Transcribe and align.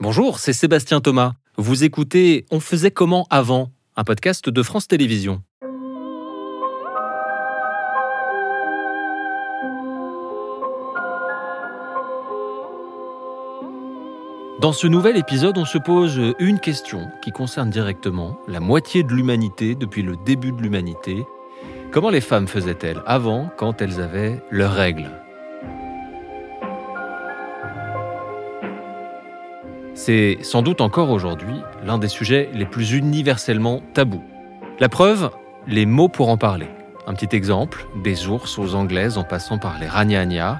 Bonjour, 0.00 0.38
c'est 0.38 0.52
Sébastien 0.52 1.00
Thomas. 1.00 1.34
Vous 1.56 1.84
écoutez 1.84 2.46
On 2.50 2.58
faisait 2.58 2.90
comment 2.90 3.26
avant 3.30 3.70
un 3.96 4.02
podcast 4.02 4.48
de 4.48 4.62
France 4.62 4.88
Télévisions. 4.88 5.42
Dans 14.60 14.72
ce 14.72 14.86
nouvel 14.86 15.16
épisode, 15.16 15.56
on 15.58 15.64
se 15.64 15.78
pose 15.78 16.20
une 16.38 16.60
question 16.60 17.08
qui 17.22 17.30
concerne 17.30 17.70
directement 17.70 18.38
la 18.48 18.60
moitié 18.60 19.02
de 19.02 19.12
l'humanité 19.12 19.74
depuis 19.74 20.02
le 20.02 20.16
début 20.26 20.52
de 20.52 20.60
l'humanité. 20.60 21.24
Comment 21.92 22.10
les 22.10 22.20
femmes 22.20 22.48
faisaient-elles 22.48 23.00
avant 23.06 23.50
quand 23.56 23.80
elles 23.80 24.00
avaient 24.00 24.42
leurs 24.50 24.74
règles? 24.74 25.10
C'est 30.02 30.38
sans 30.40 30.62
doute 30.62 30.80
encore 30.80 31.10
aujourd'hui 31.10 31.56
l'un 31.84 31.98
des 31.98 32.08
sujets 32.08 32.48
les 32.54 32.64
plus 32.64 32.92
universellement 32.92 33.82
tabous. 33.92 34.24
La 34.78 34.88
preuve, 34.88 35.30
les 35.66 35.84
mots 35.84 36.08
pour 36.08 36.30
en 36.30 36.38
parler. 36.38 36.68
Un 37.06 37.12
petit 37.12 37.36
exemple, 37.36 37.86
des 38.02 38.26
ours 38.26 38.58
aux 38.58 38.74
anglaises 38.74 39.18
en 39.18 39.24
passant 39.24 39.58
par 39.58 39.78
les 39.78 39.86
ragnagnas, 39.86 40.58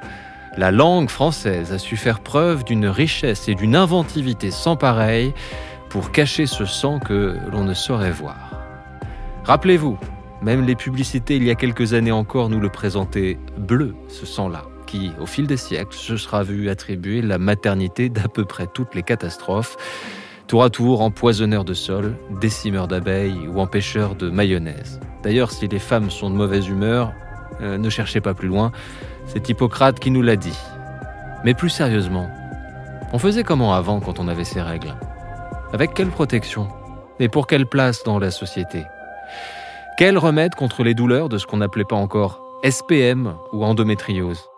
la 0.59 0.71
langue 0.71 1.09
française 1.09 1.73
a 1.73 1.79
su 1.79 1.97
faire 1.97 2.21
preuve 2.21 2.65
d'une 2.65 2.87
richesse 2.87 3.49
et 3.49 3.55
d'une 3.55 3.77
inventivité 3.77 4.51
sans 4.51 4.77
pareil 4.77 5.33
pour 5.88 6.13
cacher 6.13 6.45
ce 6.45 6.66
sang 6.66 6.99
que 6.99 7.38
l'on 7.51 7.65
ne 7.65 7.73
saurait 7.73 8.13
voir. 8.13 8.61
Rappelez-vous, 9.45 9.97
même 10.43 10.66
les 10.66 10.77
publicités 10.77 11.37
il 11.37 11.45
y 11.45 11.51
a 11.51 11.55
quelques 11.55 11.95
années 11.95 12.13
encore 12.13 12.51
nous 12.51 12.61
le 12.61 12.69
présentaient 12.69 13.38
bleu, 13.57 13.95
ce 14.09 14.27
sang-là, 14.27 14.65
qui, 14.91 15.12
au 15.21 15.27
fil 15.27 15.47
des 15.47 15.57
siècles, 15.57 15.97
se 15.97 16.17
sera 16.17 16.43
vu 16.43 16.69
attribuer 16.69 17.23
la 17.23 17.39
maternité 17.39 18.09
d'à 18.09 18.27
peu 18.27 18.45
près 18.45 18.67
toutes 18.67 18.95
les 18.95 19.05
catastrophes, 19.05 19.77
tour 20.49 20.65
à 20.65 20.71
tour 20.71 21.01
empoisonneur 21.01 21.65
de 21.65 21.74
sol, 21.74 22.16
décimeur 22.41 22.88
d'abeilles 22.88 23.46
ou 23.46 23.61
empêcheur 23.61 24.16
de 24.16 24.29
mayonnaise. 24.30 24.99
D'ailleurs, 25.23 25.52
si 25.52 25.68
les 25.68 25.79
femmes 25.79 26.11
sont 26.11 26.29
de 26.29 26.35
mauvaise 26.35 26.66
humeur, 26.66 27.13
euh, 27.61 27.79
ne 27.79 27.88
cherchez 27.88 28.21
pas 28.21 28.35
plus 28.35 28.49
loin, 28.49 28.73
c'est 29.27 29.49
Hippocrate 29.49 30.01
qui 30.01 30.11
nous 30.11 30.23
l'a 30.23 30.37
dit. 30.37 30.59
Mais 31.45 31.55
plus 31.55 31.71
sérieusement, 31.71 32.29
on 33.13 33.18
faisait 33.18 33.45
comment 33.45 33.74
avant 33.74 34.01
quand 34.01 34.18
on 34.18 34.27
avait 34.27 34.45
ces 34.45 34.61
règles? 34.61 34.96
Avec 35.73 35.95
quelle 35.95 36.11
protection? 36.11 36.66
Et 37.21 37.29
pour 37.29 37.46
quelle 37.46 37.66
place 37.66 38.02
dans 38.02 38.18
la 38.18 38.33
société? 38.33 38.85
Quel 39.99 40.18
remède 40.18 40.57
contre 40.57 40.83
les 40.83 40.95
douleurs 40.95 41.29
de 41.29 41.38
ce 41.38 41.46
qu'on 41.46 41.59
n'appelait 41.59 41.85
pas 41.85 41.96
encore 41.96 42.43
SPM 42.65 43.35
ou 43.52 43.65
endométriose? 43.65 44.49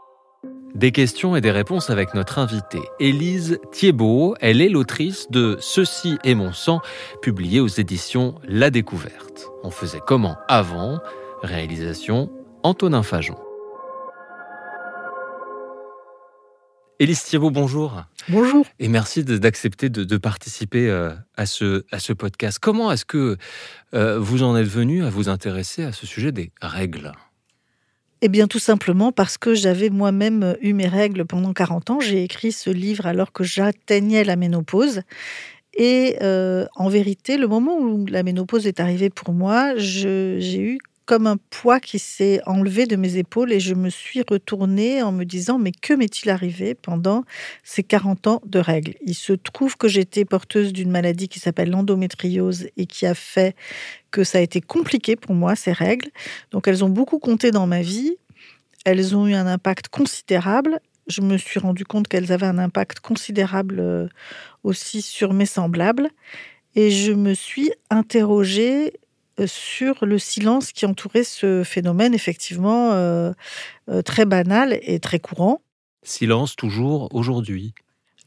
Des 0.74 0.92
questions 0.92 1.36
et 1.36 1.40
des 1.40 1.50
réponses 1.50 1.90
avec 1.90 2.14
notre 2.14 2.38
invitée, 2.38 2.82
Élise 3.00 3.58
Thiebaud. 3.72 4.34
Elle 4.40 4.60
est 4.60 4.68
l'autrice 4.68 5.30
de 5.30 5.56
Ceci 5.60 6.18
est 6.24 6.34
mon 6.34 6.52
sang, 6.52 6.80
publié 7.20 7.60
aux 7.60 7.68
éditions 7.68 8.34
La 8.44 8.70
Découverte. 8.70 9.50
On 9.62 9.70
faisait 9.70 10.00
comment 10.06 10.36
avant? 10.48 10.98
Réalisation 11.42 12.30
Antonin 12.62 13.02
Fajon. 13.02 13.36
Élise 16.98 17.24
Thiebaud, 17.24 17.50
bonjour. 17.50 18.04
Bonjour. 18.28 18.64
Et 18.78 18.86
merci 18.86 19.24
d'accepter 19.24 19.90
de, 19.90 20.16
participer 20.16 20.88
euh, 20.88 21.10
à 21.36 21.46
ce, 21.46 21.84
à 21.90 21.98
ce 21.98 22.12
podcast. 22.12 22.58
Comment 22.60 22.92
est-ce 22.92 23.04
que 23.04 23.36
euh, 23.94 24.18
vous 24.20 24.44
en 24.44 24.56
êtes 24.56 24.68
venu 24.68 25.04
à 25.04 25.10
vous 25.10 25.28
intéresser 25.28 25.82
à 25.82 25.92
ce 25.92 26.06
sujet 26.06 26.30
des 26.30 26.52
règles? 26.60 27.12
Eh 28.24 28.28
bien, 28.28 28.46
tout 28.46 28.60
simplement 28.60 29.10
parce 29.10 29.36
que 29.36 29.52
j'avais 29.52 29.90
moi-même 29.90 30.56
eu 30.60 30.74
mes 30.74 30.86
règles 30.86 31.24
pendant 31.24 31.52
40 31.52 31.90
ans. 31.90 32.00
J'ai 32.00 32.22
écrit 32.22 32.52
ce 32.52 32.70
livre 32.70 33.06
alors 33.06 33.32
que 33.32 33.42
j'atteignais 33.42 34.22
la 34.22 34.36
ménopause. 34.36 35.02
Et 35.74 36.16
euh, 36.22 36.66
en 36.76 36.88
vérité, 36.88 37.36
le 37.36 37.48
moment 37.48 37.78
où 37.78 38.06
la 38.06 38.22
ménopause 38.22 38.68
est 38.68 38.78
arrivée 38.78 39.10
pour 39.10 39.34
moi, 39.34 39.72
j'ai 39.76 40.60
eu 40.60 40.78
comme 41.12 41.26
un 41.26 41.36
poids 41.36 41.78
qui 41.78 41.98
s'est 41.98 42.40
enlevé 42.46 42.86
de 42.86 42.96
mes 42.96 43.18
épaules 43.18 43.52
et 43.52 43.60
je 43.60 43.74
me 43.74 43.90
suis 43.90 44.22
retournée 44.26 45.02
en 45.02 45.12
me 45.12 45.24
disant 45.24 45.58
mais 45.58 45.70
que 45.70 45.92
m'est-il 45.92 46.30
arrivé 46.30 46.74
pendant 46.74 47.24
ces 47.62 47.82
40 47.82 48.26
ans 48.28 48.40
de 48.46 48.58
règles? 48.58 48.94
Il 49.04 49.14
se 49.14 49.34
trouve 49.34 49.76
que 49.76 49.88
j'étais 49.88 50.24
porteuse 50.24 50.72
d'une 50.72 50.90
maladie 50.90 51.28
qui 51.28 51.38
s'appelle 51.38 51.68
l'endométriose 51.68 52.68
et 52.78 52.86
qui 52.86 53.04
a 53.04 53.12
fait 53.12 53.54
que 54.10 54.24
ça 54.24 54.38
a 54.38 54.40
été 54.40 54.62
compliqué 54.62 55.14
pour 55.14 55.34
moi 55.34 55.54
ces 55.54 55.72
règles. 55.72 56.08
Donc 56.50 56.66
elles 56.66 56.82
ont 56.82 56.88
beaucoup 56.88 57.18
compté 57.18 57.50
dans 57.50 57.66
ma 57.66 57.82
vie. 57.82 58.16
Elles 58.86 59.14
ont 59.14 59.26
eu 59.26 59.34
un 59.34 59.46
impact 59.46 59.88
considérable. 59.88 60.80
Je 61.08 61.20
me 61.20 61.36
suis 61.36 61.60
rendu 61.60 61.84
compte 61.84 62.08
qu'elles 62.08 62.32
avaient 62.32 62.46
un 62.46 62.56
impact 62.56 63.00
considérable 63.00 63.80
euh, 63.80 64.08
aussi 64.64 65.02
sur 65.02 65.34
mes 65.34 65.44
semblables. 65.44 66.08
Et 66.74 66.90
je 66.90 67.12
me 67.12 67.34
suis 67.34 67.70
interrogée 67.90 68.94
sur 69.46 70.04
le 70.04 70.18
silence 70.18 70.72
qui 70.72 70.86
entourait 70.86 71.24
ce 71.24 71.64
phénomène 71.64 72.14
effectivement 72.14 72.92
euh, 72.92 73.32
euh, 73.88 74.02
très 74.02 74.24
banal 74.24 74.78
et 74.82 75.00
très 75.00 75.18
courant. 75.18 75.60
Silence 76.02 76.56
toujours 76.56 77.08
aujourd'hui. 77.14 77.74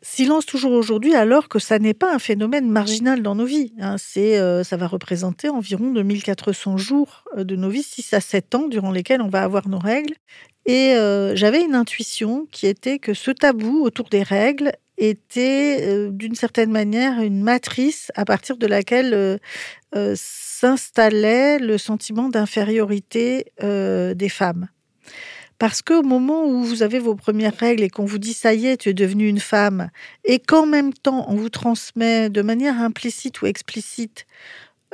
Silence 0.02 0.46
toujours 0.46 0.72
aujourd'hui, 0.72 1.16
alors 1.16 1.50
que 1.50 1.58
ça 1.58 1.80
n'est 1.80 1.96
pas 1.96 2.14
un 2.14 2.20
phénomène 2.20 2.70
marginal 2.70 3.24
dans 3.24 3.34
nos 3.34 3.46
vies. 3.46 3.74
Hein. 3.80 3.96
C'est, 3.98 4.40
ça 4.64 4.78
va 4.78 4.86
représenter 4.86 5.50
environ 5.50 5.92
2400 5.92 6.78
jours 6.78 7.24
de 7.36 7.56
nos 7.56 7.70
vies, 7.70 7.82
6 7.82 8.14
à 8.14 8.20
7 8.20 8.54
ans 8.54 8.68
durant 8.68 8.92
lesquels 8.92 9.22
on 9.22 9.30
va 9.30 9.42
avoir 9.42 9.68
nos 9.68 9.80
règles. 9.80 10.14
Et 10.68 10.94
j'avais 11.34 11.64
une 11.64 11.74
intuition 11.74 12.46
qui 12.52 12.68
était 12.68 13.00
que 13.00 13.16
ce 13.16 13.32
tabou 13.32 13.84
autour 13.84 14.08
des 14.10 14.22
règles 14.22 14.74
était 15.00 16.12
d'une 16.12 16.36
certaine 16.36 16.72
manière 16.72 17.22
une 17.22 17.42
matrice 17.42 18.12
à 18.14 18.26
partir 18.26 18.58
de 18.58 18.68
laquelle 18.68 19.40
s'installait 20.66 21.60
le 21.60 21.78
sentiment 21.78 22.28
d'infériorité 22.28 23.52
euh, 23.62 24.16
des 24.16 24.30
femmes. 24.30 24.68
Parce 25.60 25.84
qu'au 25.84 26.02
moment 26.02 26.44
où 26.44 26.64
vous 26.64 26.82
avez 26.82 26.98
vos 26.98 27.14
premières 27.14 27.56
règles 27.56 27.84
et 27.84 27.90
qu'on 27.90 28.06
vous 28.06 28.18
dit 28.18 28.34
ça 28.34 28.56
y 28.56 28.66
est, 28.66 28.78
tu 28.78 28.90
es 28.90 28.94
devenue 28.94 29.28
une 29.28 29.40
femme, 29.40 29.90
et 30.24 30.40
qu'en 30.40 30.66
même 30.66 30.92
temps 30.92 31.28
on 31.30 31.36
vous 31.36 31.50
transmet 31.50 32.32
de 32.32 32.42
manière 32.42 32.82
implicite 32.82 33.42
ou 33.42 33.46
explicite 33.46 34.26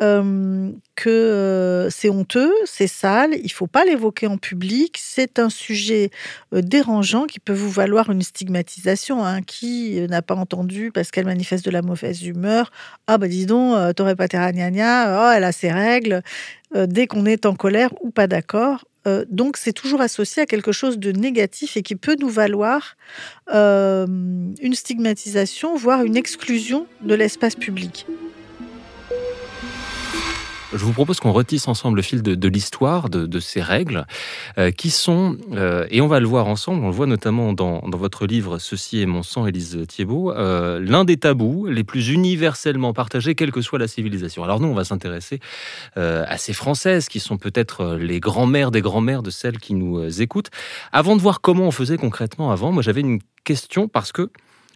euh, 0.01 0.71
que 0.95 1.09
euh, 1.09 1.89
c'est 1.91 2.09
honteux, 2.09 2.51
c'est 2.65 2.87
sale, 2.87 3.35
il 3.43 3.51
faut 3.51 3.67
pas 3.67 3.85
l'évoquer 3.85 4.25
en 4.25 4.37
public, 4.37 4.97
c'est 4.99 5.37
un 5.37 5.49
sujet 5.49 6.09
euh, 6.53 6.61
dérangeant 6.61 7.25
qui 7.25 7.39
peut 7.39 7.53
vous 7.53 7.69
valoir 7.69 8.09
une 8.09 8.23
stigmatisation. 8.23 9.23
Hein. 9.23 9.41
Qui 9.43 10.01
n'a 10.09 10.21
pas 10.21 10.35
entendu 10.35 10.91
parce 10.91 11.11
qu'elle 11.11 11.25
manifeste 11.25 11.65
de 11.65 11.71
la 11.71 11.83
mauvaise 11.83 12.23
humeur? 12.23 12.71
Ah 13.05 13.19
bah 13.19 13.27
dis 13.27 13.45
donc, 13.45 13.95
t'aurais 13.95 14.15
pas 14.15 14.27
tes 14.27 14.37
oh 14.37 14.41
elle 14.41 15.43
a 15.43 15.51
ses 15.51 15.71
règles. 15.71 16.23
dès 16.75 17.05
qu'on 17.07 17.25
est 17.25 17.45
en 17.45 17.55
colère 17.55 17.93
ou 18.01 18.09
pas 18.11 18.27
d'accord, 18.27 18.85
donc 19.29 19.57
c'est 19.57 19.73
toujours 19.73 20.01
associé 20.01 20.43
à 20.43 20.45
quelque 20.45 20.71
chose 20.71 20.99
de 20.99 21.11
négatif 21.11 21.77
et 21.77 21.81
qui 21.81 21.95
peut 21.95 22.15
nous 22.19 22.29
valoir 22.29 22.95
une 23.51 24.73
stigmatisation, 24.73 25.75
voire 25.75 26.03
une 26.03 26.17
exclusion 26.17 26.87
de 27.01 27.15
l'espace 27.15 27.55
public. 27.55 28.05
Je 30.73 30.85
vous 30.85 30.93
propose 30.93 31.19
qu'on 31.19 31.33
retisse 31.33 31.67
ensemble 31.67 31.97
le 31.97 32.01
fil 32.01 32.21
de, 32.21 32.47
l'histoire 32.47 33.09
de, 33.09 33.39
ces 33.39 33.61
règles, 33.61 34.05
euh, 34.57 34.71
qui 34.71 34.89
sont, 34.89 35.37
euh, 35.51 35.85
et 35.89 35.99
on 35.99 36.07
va 36.07 36.21
le 36.21 36.27
voir 36.27 36.47
ensemble, 36.47 36.83
on 36.83 36.87
le 36.87 36.93
voit 36.93 37.07
notamment 37.07 37.51
dans, 37.51 37.81
votre 37.91 38.25
livre 38.25 38.57
Ceci 38.57 39.01
est 39.01 39.05
mon 39.05 39.21
sang, 39.21 39.45
Élise 39.45 39.85
Thiebaud, 39.87 40.31
euh, 40.31 40.79
l'un 40.79 41.03
des 41.03 41.17
tabous 41.17 41.67
les 41.67 41.83
plus 41.83 42.09
universellement 42.09 42.93
partagés, 42.93 43.35
quelle 43.35 43.51
que 43.51 43.61
soit 43.61 43.79
la 43.79 43.87
civilisation. 43.87 44.45
Alors 44.45 44.61
nous, 44.61 44.69
on 44.69 44.73
va 44.73 44.85
s'intéresser 44.85 45.39
à 45.95 46.37
ces 46.37 46.53
Françaises 46.53 47.09
qui 47.09 47.19
sont 47.19 47.37
peut-être 47.37 47.95
les 47.95 48.19
grands-mères 48.19 48.71
des 48.71 48.81
grands-mères 48.81 49.23
de 49.23 49.29
celles 49.29 49.59
qui 49.59 49.73
nous 49.73 50.21
écoutent. 50.21 50.49
Avant 50.91 51.15
de 51.15 51.21
voir 51.21 51.41
comment 51.41 51.65
on 51.65 51.71
faisait 51.71 51.97
concrètement 51.97 52.51
avant, 52.51 52.71
moi 52.71 52.81
j'avais 52.81 53.01
une 53.01 53.19
question 53.43 53.87
parce 53.87 54.11
que 54.11 54.29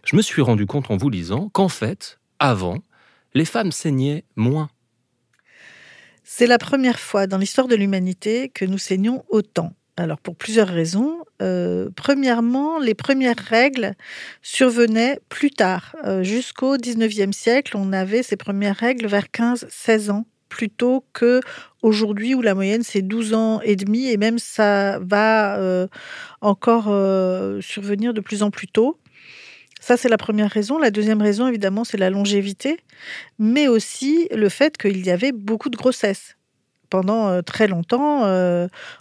je 0.04 0.14
me 0.14 0.22
suis 0.22 0.42
rendu 0.42 0.66
compte 0.66 0.90
en 0.90 0.96
vous 0.96 1.08
lisant 1.08 1.48
qu'en 1.52 1.68
fait, 1.68 2.18
avant, 2.38 2.78
les 3.34 3.44
femmes 3.44 3.72
saignaient 3.72 4.24
moins 4.36 4.68
c'est 6.28 6.48
la 6.48 6.58
première 6.58 6.98
fois 6.98 7.28
dans 7.28 7.38
l'histoire 7.38 7.68
de 7.68 7.76
l'humanité 7.76 8.50
que 8.52 8.64
nous 8.64 8.78
saignons 8.78 9.24
autant. 9.28 9.72
Alors 9.96 10.18
pour 10.18 10.34
plusieurs 10.34 10.68
raisons. 10.68 11.18
Euh, 11.40 11.88
premièrement, 11.94 12.80
les 12.80 12.94
premières 12.94 13.38
règles 13.38 13.94
survenaient 14.42 15.20
plus 15.28 15.52
tard. 15.52 15.94
Euh, 16.04 16.24
jusqu'au 16.24 16.76
19e 16.78 17.32
siècle, 17.32 17.76
on 17.76 17.92
avait 17.92 18.24
ces 18.24 18.36
premières 18.36 18.74
règles 18.74 19.06
vers 19.06 19.26
15-16 19.26 20.10
ans 20.10 20.26
plutôt 20.48 21.04
que 21.12 21.40
aujourd'hui 21.82 22.34
où 22.34 22.42
la 22.42 22.54
moyenne 22.54 22.82
c'est 22.82 23.02
12 23.02 23.34
ans 23.34 23.60
et 23.62 23.76
demi 23.76 24.08
et 24.08 24.16
même 24.16 24.38
ça 24.38 24.98
va 25.00 25.56
euh, 25.58 25.86
encore 26.40 26.86
survenir 27.62 28.14
de 28.14 28.20
plus 28.20 28.42
en 28.42 28.50
plus 28.50 28.66
tôt. 28.66 28.98
Ça, 29.86 29.96
c'est 29.96 30.08
la 30.08 30.18
première 30.18 30.50
raison. 30.50 30.78
La 30.78 30.90
deuxième 30.90 31.22
raison, 31.22 31.46
évidemment, 31.46 31.84
c'est 31.84 31.96
la 31.96 32.10
longévité, 32.10 32.80
mais 33.38 33.68
aussi 33.68 34.26
le 34.34 34.48
fait 34.48 34.76
qu'il 34.76 35.06
y 35.06 35.10
avait 35.10 35.30
beaucoup 35.30 35.68
de 35.70 35.76
grossesses. 35.76 36.34
pendant 36.90 37.40
très 37.42 37.68
longtemps, 37.68 38.22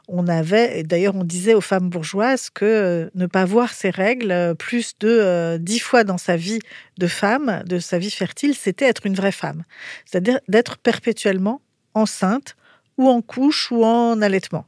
on 0.07 0.27
avait, 0.27 0.83
d'ailleurs, 0.83 1.15
on 1.15 1.23
disait 1.23 1.55
aux 1.55 1.61
femmes 1.61 1.89
bourgeoises 1.89 2.51
que 2.51 3.09
ne 3.15 3.25
pas 3.25 3.45
voir 3.45 3.73
ses 3.73 3.89
règles 3.89 4.55
plus 4.59 4.93
de 4.99 5.57
dix 5.59 5.79
fois 5.79 6.03
dans 6.03 6.19
sa 6.19 6.35
vie 6.35 6.59
de 6.99 7.07
femme, 7.07 7.63
de 7.65 7.79
sa 7.79 7.97
vie 7.97 8.11
fertile, 8.11 8.53
c'était 8.55 8.85
être 8.85 9.07
une 9.07 9.15
vraie 9.15 9.31
femme. 9.31 9.63
C'est-à-dire 10.05 10.39
d'être 10.47 10.77
perpétuellement 10.77 11.61
enceinte 11.95 12.55
ou 12.97 13.09
en 13.09 13.21
couche 13.21 13.71
ou 13.71 13.83
en 13.83 14.21
allaitement. 14.21 14.65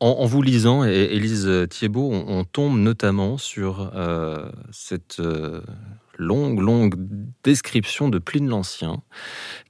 En, 0.00 0.24
vous 0.24 0.40
lisant, 0.40 0.82
Élise 0.84 1.66
Thiebaud, 1.68 2.10
on, 2.10 2.44
tombe 2.44 2.78
notamment 2.78 3.36
sur 3.36 3.92
cette 4.72 5.20
longue, 6.20 6.60
longue 6.60 6.94
description 7.42 8.08
de 8.08 8.18
Pline 8.18 8.48
l'Ancien, 8.48 9.02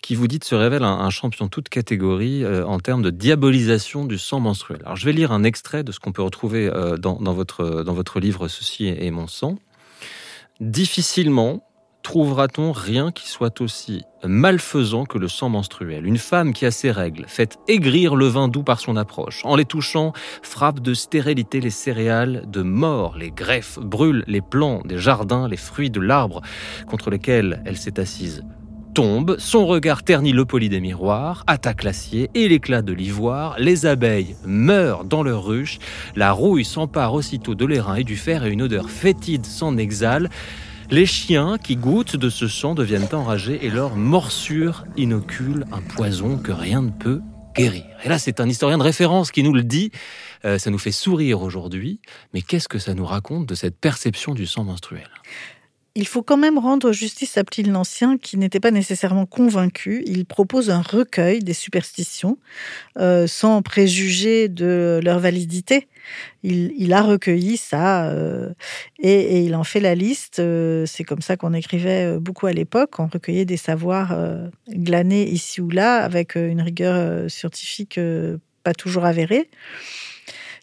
qui 0.02 0.14
vous 0.14 0.26
dit 0.26 0.40
se 0.42 0.54
révèle 0.54 0.82
un, 0.82 1.10
champion 1.10 1.48
toute 1.48 1.68
catégorie 1.68 2.44
euh, 2.44 2.66
en 2.66 2.80
termes 2.80 3.02
de 3.02 3.10
diabolisation 3.10 4.04
du 4.04 4.18
sang 4.18 4.40
menstruel. 4.40 4.80
Alors 4.84 4.96
je 4.96 5.04
vais 5.04 5.12
lire 5.12 5.32
un 5.32 5.44
extrait 5.44 5.84
de 5.84 5.92
ce 5.92 6.00
qu'on 6.00 6.12
peut 6.12 6.22
retrouver 6.22 6.68
euh, 6.68 6.96
dans, 6.96 7.16
votre, 7.32 7.82
dans 7.82 7.94
votre 7.94 8.20
livre 8.20 8.48
Ceci 8.48 8.86
est 8.86 9.10
mon 9.10 9.26
sang. 9.26 9.58
Difficilement, 10.60 11.69
trouvera-t-on 12.10 12.72
rien 12.72 13.12
qui 13.12 13.28
soit 13.28 13.60
aussi 13.60 14.02
malfaisant 14.24 15.04
que 15.04 15.16
le 15.16 15.28
sang 15.28 15.48
menstruel? 15.48 16.04
Une 16.04 16.18
femme 16.18 16.52
qui 16.52 16.66
a 16.66 16.72
ses 16.72 16.90
règles 16.90 17.24
fait 17.28 17.56
aigrir 17.68 18.16
le 18.16 18.26
vin 18.26 18.48
doux 18.48 18.64
par 18.64 18.80
son 18.80 18.96
approche. 18.96 19.42
En 19.44 19.54
les 19.54 19.64
touchant, 19.64 20.12
frappe 20.42 20.80
de 20.80 20.92
stérilité 20.92 21.60
les 21.60 21.70
céréales, 21.70 22.42
de 22.48 22.62
mort. 22.62 23.16
Les 23.16 23.30
greffes, 23.30 23.78
brûle 23.78 24.24
les 24.26 24.40
plants 24.40 24.82
des 24.84 24.98
jardins, 24.98 25.46
les 25.46 25.56
fruits 25.56 25.88
de 25.88 26.00
l'arbre 26.00 26.40
contre 26.88 27.10
lesquels 27.10 27.62
elle 27.64 27.76
s'est 27.76 28.00
assise 28.00 28.42
tombe, 28.92 29.36
son 29.38 29.68
regard 29.68 30.02
ternit 30.02 30.32
le 30.32 30.44
poli 30.44 30.68
des 30.68 30.80
miroirs, 30.80 31.44
attaque 31.46 31.84
l'acier 31.84 32.28
et 32.34 32.48
l'éclat 32.48 32.82
de 32.82 32.92
l'ivoire, 32.92 33.54
les 33.60 33.86
abeilles 33.86 34.34
meurent 34.44 35.04
dans 35.04 35.22
leur 35.22 35.44
ruche, 35.44 35.78
la 36.16 36.32
rouille 36.32 36.64
s'empare 36.64 37.14
aussitôt 37.14 37.54
de 37.54 37.64
l'airain 37.64 37.94
et 37.94 38.02
du 38.02 38.16
fer 38.16 38.44
et 38.44 38.50
une 38.50 38.62
odeur 38.62 38.90
fétide 38.90 39.46
s'en 39.46 39.76
exhale. 39.76 40.28
Les 40.90 41.06
chiens 41.06 41.56
qui 41.56 41.76
goûtent 41.76 42.16
de 42.16 42.28
ce 42.28 42.48
sang 42.48 42.74
deviennent 42.74 43.06
enragés 43.12 43.64
et 43.64 43.70
leur 43.70 43.94
morsure 43.94 44.84
inocule 44.96 45.64
un 45.70 45.80
poison 45.80 46.36
que 46.36 46.50
rien 46.50 46.82
ne 46.82 46.90
peut 46.90 47.20
guérir. 47.54 47.84
Et 48.04 48.08
là, 48.08 48.18
c'est 48.18 48.40
un 48.40 48.48
historien 48.48 48.76
de 48.76 48.82
référence 48.82 49.30
qui 49.30 49.44
nous 49.44 49.52
le 49.52 49.62
dit. 49.62 49.92
Euh, 50.44 50.58
ça 50.58 50.68
nous 50.70 50.78
fait 50.78 50.90
sourire 50.90 51.42
aujourd'hui, 51.42 52.00
mais 52.34 52.42
qu'est-ce 52.42 52.68
que 52.68 52.80
ça 52.80 52.94
nous 52.94 53.06
raconte 53.06 53.46
de 53.46 53.54
cette 53.54 53.76
perception 53.76 54.34
du 54.34 54.46
sang 54.46 54.64
menstruel? 54.64 55.08
Il 55.94 56.08
faut 56.08 56.22
quand 56.22 56.36
même 56.36 56.58
rendre 56.58 56.90
justice 56.90 57.36
à 57.36 57.44
Pline 57.44 57.70
l'Ancien, 57.70 58.18
qui 58.18 58.36
n'était 58.36 58.58
pas 58.58 58.72
nécessairement 58.72 59.26
convaincu. 59.26 60.02
Il 60.06 60.24
propose 60.24 60.70
un 60.70 60.82
recueil 60.82 61.38
des 61.38 61.54
superstitions, 61.54 62.36
euh, 62.98 63.28
sans 63.28 63.62
préjuger 63.62 64.48
de 64.48 65.00
leur 65.04 65.20
validité. 65.20 65.86
Il, 66.42 66.92
a 66.92 67.02
recueilli 67.02 67.56
ça 67.56 68.06
euh, 68.06 68.50
et, 68.98 69.42
il 69.44 69.54
en 69.54 69.64
fait 69.64 69.80
la 69.80 69.94
liste. 69.94 70.38
Euh, 70.38 70.86
c'est 70.86 71.04
comme 71.04 71.22
ça 71.22 71.36
qu'on 71.36 71.52
écrivait 71.52 72.18
beaucoup 72.18 72.46
à 72.46 72.52
l'époque. 72.52 72.98
On 72.98 73.06
recueillait 73.06 73.44
des 73.44 73.56
savoirs 73.56 74.16
glanés 74.68 75.28
ici 75.28 75.60
ou 75.60 75.70
là, 75.70 76.02
avec 76.02 76.34
une 76.34 76.62
rigueur 76.62 77.30
scientifique 77.30 77.98
pas 78.62 78.74
toujours 78.74 79.04
avérée. 79.04 79.48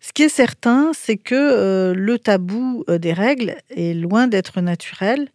Ce 0.08 0.14
qui 0.14 0.24
est 0.24 0.30
certain, 0.30 0.92
c'est 0.94 1.18
que 1.18 1.36
euh, 1.36 1.94
le 1.94 2.18
tabou 2.18 2.86
euh, 2.90 2.98
des 2.98 3.12
règles 3.12 3.58
est 3.70 3.94
loin 3.94 4.28
d'être 4.28 4.62
naturel. 4.62 5.28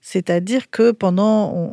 C'est-à-dire 0.00 0.68
que 0.68 0.90
pendant, 0.90 1.70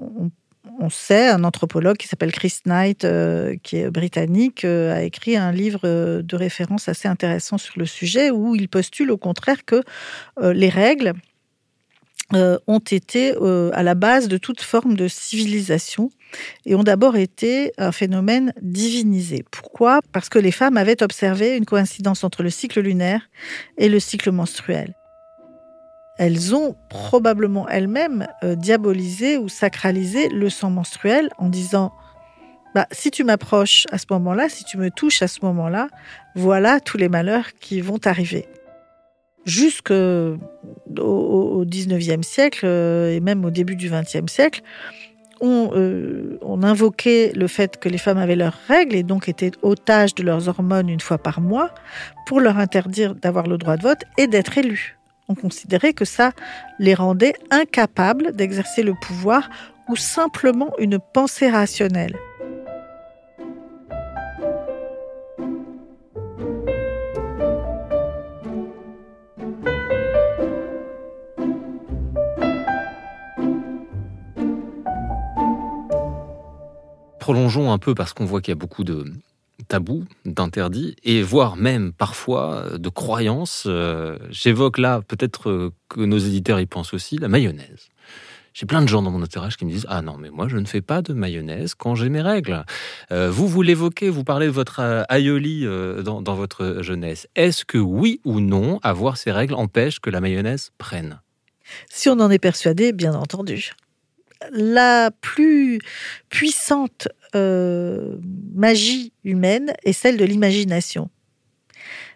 sait, 0.89 1.29
un 1.29 1.43
anthropologue 1.43 1.97
qui 1.97 2.07
s'appelle 2.07 2.31
Chris 2.31 2.59
Knight, 2.65 3.05
euh, 3.05 3.55
qui 3.63 3.77
est 3.77 3.89
britannique, 3.89 4.65
a 4.65 5.03
écrit 5.03 5.37
un 5.37 5.51
livre 5.51 6.21
de 6.21 6.35
référence 6.35 6.89
assez 6.89 7.07
intéressant 7.07 7.57
sur 7.57 7.77
le 7.77 7.85
sujet 7.85 8.31
où 8.31 8.55
il 8.55 8.69
postule 8.69 9.11
au 9.11 9.17
contraire 9.17 9.65
que 9.65 9.83
les 10.41 10.69
règles 10.69 11.13
euh, 12.33 12.57
ont 12.65 12.79
été 12.79 13.35
euh, 13.35 13.69
à 13.73 13.83
la 13.83 13.93
base 13.93 14.27
de 14.27 14.37
toute 14.37 14.61
forme 14.61 14.95
de 14.95 15.07
civilisation 15.07 16.09
et 16.65 16.73
ont 16.73 16.81
d'abord 16.81 17.15
été 17.15 17.73
un 17.77 17.91
phénomène 17.91 18.53
divinisé. 18.61 19.43
Pourquoi? 19.51 19.99
Parce 20.13 20.29
que 20.29 20.39
les 20.39 20.51
femmes 20.51 20.77
avaient 20.77 21.03
observé 21.03 21.55
une 21.55 21.65
coïncidence 21.65 22.23
entre 22.23 22.41
le 22.41 22.49
cycle 22.49 22.81
lunaire 22.81 23.29
et 23.77 23.87
le 23.87 23.99
cycle 23.99 24.31
menstruel. 24.31 24.95
Elles 26.17 26.55
ont 26.55 26.75
probablement 26.89 27.67
elles-mêmes 27.67 28.27
euh, 28.43 28.55
diabolisé 28.55 29.37
ou 29.37 29.49
sacralisé 29.49 30.29
le 30.29 30.49
sang 30.49 30.69
menstruel 30.69 31.29
en 31.37 31.49
disant 31.49 31.91
bah, 32.75 32.87
si 32.91 33.11
tu 33.11 33.23
m'approches 33.23 33.85
à 33.91 33.97
ce 33.97 34.05
moment-là, 34.11 34.49
si 34.49 34.63
tu 34.63 34.77
me 34.77 34.89
touches 34.89 35.21
à 35.21 35.27
ce 35.27 35.39
moment-là, 35.43 35.87
voilà 36.35 36.79
tous 36.79 36.97
les 36.97 37.09
malheurs 37.09 37.53
qui 37.59 37.81
vont 37.81 37.99
arriver 38.05 38.47
jusqu'au 39.45 40.37
au 40.97 41.65
19e 41.65 42.23
siècle 42.23 42.65
euh, 42.65 43.13
et 43.13 43.19
même 43.19 43.43
au 43.45 43.49
début 43.49 43.75
du 43.75 43.89
20e 43.89 44.27
siècle, 44.27 44.61
euh, 45.43 46.37
on, 46.41 46.63
invoquait 46.63 47.33
le 47.35 47.47
fait 47.47 47.77
que 47.77 47.89
les 47.89 47.97
femmes 47.97 48.17
avaient 48.17 48.37
leurs 48.37 48.57
règles 48.67 48.95
et 48.95 49.03
donc 49.03 49.27
étaient 49.27 49.51
otages 49.61 50.15
de 50.15 50.23
leurs 50.23 50.47
hormones 50.47 50.89
une 50.89 51.01
fois 51.01 51.17
par 51.17 51.41
mois 51.41 51.71
pour 52.25 52.39
leur 52.39 52.57
interdire 52.57 53.13
d'avoir 53.13 53.47
le 53.47 53.57
droit 53.57 53.75
de 53.75 53.83
vote 53.83 54.03
et 54.17 54.27
d'être 54.27 54.57
élues. 54.57 54.97
On 55.33 55.41
considérait 55.41 55.93
que 55.93 56.05
ça 56.05 56.31
les 56.77 56.93
rendait 56.93 57.33
incapables 57.49 58.35
d'exercer 58.35 58.83
le 58.83 58.93
pouvoir 58.93 59.49
ou 59.89 59.95
simplement 59.95 60.73
une 60.77 60.99
pensée 60.99 61.49
rationnelle. 61.49 62.15
prolongeons 77.19 77.71
un 77.71 77.77
peu 77.77 77.95
parce 77.95 78.11
qu'on 78.11 78.25
voit 78.25 78.41
qu'il 78.41 78.51
y 78.51 78.57
a 78.57 78.59
beaucoup 78.59 78.83
de 78.83 79.05
tabous, 79.67 80.05
d'interdits, 80.25 80.95
et 81.03 81.21
voire 81.21 81.55
même 81.55 81.93
parfois 81.93 82.77
de 82.77 82.89
croyances. 82.89 83.63
Euh, 83.67 84.17
j'évoque 84.29 84.77
là, 84.77 85.01
peut-être 85.07 85.49
euh, 85.49 85.73
que 85.89 86.01
nos 86.01 86.17
éditeurs 86.17 86.59
y 86.59 86.65
pensent 86.65 86.93
aussi, 86.93 87.17
la 87.17 87.27
mayonnaise. 87.27 87.89
J'ai 88.53 88.67
plein 88.67 88.83
de 88.83 88.87
gens 88.87 89.01
dans 89.01 89.09
mon 89.09 89.23
entourage 89.23 89.57
qui 89.57 89.65
me 89.65 89.71
disent 89.71 89.87
Ah 89.89 90.03
non, 90.03 90.17
mais 90.17 90.29
moi 90.29 90.47
je 90.47 90.57
ne 90.57 90.65
fais 90.65 90.81
pas 90.81 91.01
de 91.01 91.13
mayonnaise 91.13 91.73
quand 91.73 91.95
j'ai 91.95 92.09
mes 92.09 92.21
règles. 92.21 92.63
Euh, 93.11 93.31
vous, 93.31 93.47
vous 93.47 93.63
l'évoquez, 93.63 94.09
vous 94.09 94.23
parlez 94.23 94.45
de 94.45 94.51
votre 94.51 94.79
aïoli 95.09 95.65
dans, 96.03 96.21
dans, 96.21 96.35
votre 96.35 96.83
jeunesse. 96.83 97.27
Est-ce 97.35 97.65
que 97.65 97.79
oui 97.79 98.21
ou 98.25 98.41
non, 98.41 98.79
avoir 98.83 99.17
ces 99.17 99.31
règles 99.31 99.55
empêche 99.55 99.99
que 99.99 100.11
la 100.11 100.21
mayonnaise 100.21 100.71
prenne? 100.77 101.19
Si 101.89 102.09
on 102.09 102.19
en 102.19 102.29
est 102.29 102.39
persuadé, 102.39 102.93
bien 102.93 103.15
entendu 103.15 103.71
la 104.51 105.11
plus 105.21 105.79
puissante 106.29 107.07
euh, 107.35 108.17
magie 108.53 109.13
humaine 109.23 109.73
est 109.83 109.93
celle 109.93 110.17
de 110.17 110.25
l'imagination. 110.25 111.09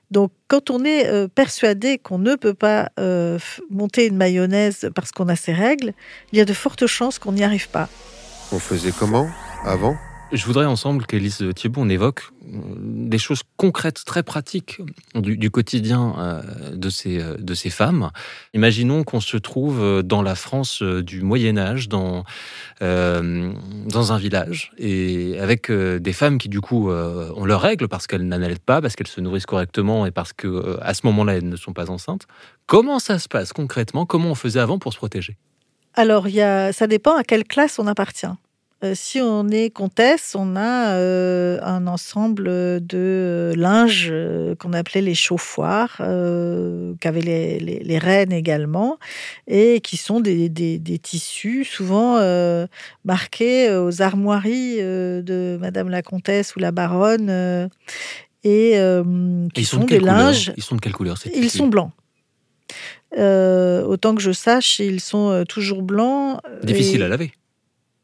Donc, 0.09 0.31
quand 0.47 0.69
on 0.69 0.85
est 0.85 1.07
euh, 1.07 1.27
persuadé 1.27 1.97
qu'on 1.97 2.17
ne 2.17 2.35
peut 2.35 2.53
pas 2.53 2.91
euh, 2.97 3.37
monter 3.69 4.07
une 4.07 4.15
mayonnaise 4.15 4.89
parce 4.95 5.11
qu'on 5.11 5.27
a 5.27 5.35
ses 5.35 5.53
règles, 5.53 5.93
il 6.31 6.37
y 6.37 6.41
a 6.41 6.45
de 6.45 6.53
fortes 6.53 6.87
chances 6.87 7.19
qu'on 7.19 7.33
n'y 7.33 7.43
arrive 7.43 7.69
pas. 7.69 7.89
On 8.53 8.59
faisait 8.59 8.93
comment 8.97 9.27
avant? 9.65 9.97
Je 10.31 10.45
voudrais 10.45 10.65
ensemble 10.65 11.05
qu'Élise 11.05 11.43
Thiebaud, 11.55 11.81
on 11.81 11.89
évoque 11.89 12.23
euh, 12.43 12.57
des 12.77 13.17
choses 13.17 13.41
concrètes, 13.55 14.03
très 14.05 14.23
pratiques 14.23 14.81
du, 15.15 15.49
quotidien 15.49 16.15
euh, 16.17 16.75
de 16.75 16.89
ces, 16.89 17.21
euh, 17.21 17.35
de 17.37 17.53
ces 17.53 17.69
femmes. 17.69 18.11
Imaginons 18.53 19.03
qu'on 19.03 19.21
se 19.21 19.37
trouve 19.37 20.03
dans 20.03 20.21
la 20.21 20.35
France 20.35 20.81
du 20.81 21.21
Moyen 21.21 21.57
Âge, 21.57 21.87
dans, 21.87 22.23
dans 22.81 24.11
un 24.11 24.17
village, 24.17 24.71
et 24.77 25.39
avec 25.39 25.71
des 25.71 26.13
femmes 26.13 26.37
qui 26.37 26.49
du 26.49 26.61
coup 26.61 26.89
ont 26.89 27.45
leurs 27.45 27.61
règles 27.61 27.87
parce 27.87 28.07
qu'elles 28.07 28.27
n'allaitent 28.27 28.63
pas, 28.63 28.81
parce 28.81 28.95
qu'elles 28.95 29.07
se 29.07 29.21
nourrissent 29.21 29.45
correctement 29.45 30.05
et 30.05 30.11
parce 30.11 30.33
que 30.33 30.77
à 30.81 30.93
ce 30.93 31.01
moment-là 31.05 31.35
elles 31.37 31.47
ne 31.47 31.55
sont 31.55 31.73
pas 31.73 31.89
enceintes. 31.89 32.27
Comment 32.65 32.99
ça 32.99 33.19
se 33.19 33.27
passe 33.27 33.53
concrètement? 33.53 34.05
Comment 34.05 34.31
on 34.31 34.35
faisait 34.35 34.59
avant 34.59 34.79
pour 34.79 34.93
se 34.93 34.97
protéger? 34.97 35.37
Alors, 35.93 36.27
y 36.27 36.41
a, 36.41 36.73
ça 36.73 36.85
dépend 36.85 37.15
à 37.15 37.23
quelle 37.23 37.43
classe 37.43 37.79
on 37.79 37.87
appartient. 37.87 38.27
Euh, 38.83 38.93
si 38.93 39.19
on 39.19 39.49
est 39.49 39.71
comtesse, 39.71 40.35
on 40.37 40.55
a 40.55 40.93
euh, 40.93 41.57
un 41.63 41.87
ensemble 41.87 42.45
de 42.85 43.51
linge 43.55 44.09
euh, 44.11 44.53
qu'on 44.53 44.71
appelait 44.73 45.01
les 45.01 45.15
chauffoirs, 45.15 45.97
qu'avaient 45.97 47.21
les, 47.21 47.59
les, 47.59 47.97
reines 47.97 48.31
également, 48.31 48.99
et 49.47 49.81
qui 49.81 49.97
sont 49.97 50.19
des, 50.19 50.47
des, 50.49 50.99
tissus 50.99 51.65
souvent 51.65 52.19
marqués 53.03 53.75
aux 53.75 54.01
armoiries 54.01 54.77
de 54.77 55.57
Madame 55.59 55.89
la 55.89 56.03
comtesse 56.03 56.55
ou 56.55 56.59
la 56.59 56.71
baronne, 56.71 57.69
et 58.43 58.79
qui 59.53 59.65
sont, 59.65 59.85
des 59.85 59.99
linges. 59.99 60.53
Ils 60.55 60.63
sont 60.63 60.75
de 60.75 60.81
quelle 60.81 60.93
couleur 60.93 61.17
Ils 61.33 61.49
sont 61.49 61.67
blancs. 61.67 61.91
autant 63.15 64.13
que 64.13 64.21
je 64.21 64.31
sache, 64.31 64.79
ils 64.79 65.01
sont 65.01 65.45
toujours 65.49 65.81
blancs. 65.81 66.39
Difficile 66.63 67.01
à 67.01 67.07
laver 67.07 67.31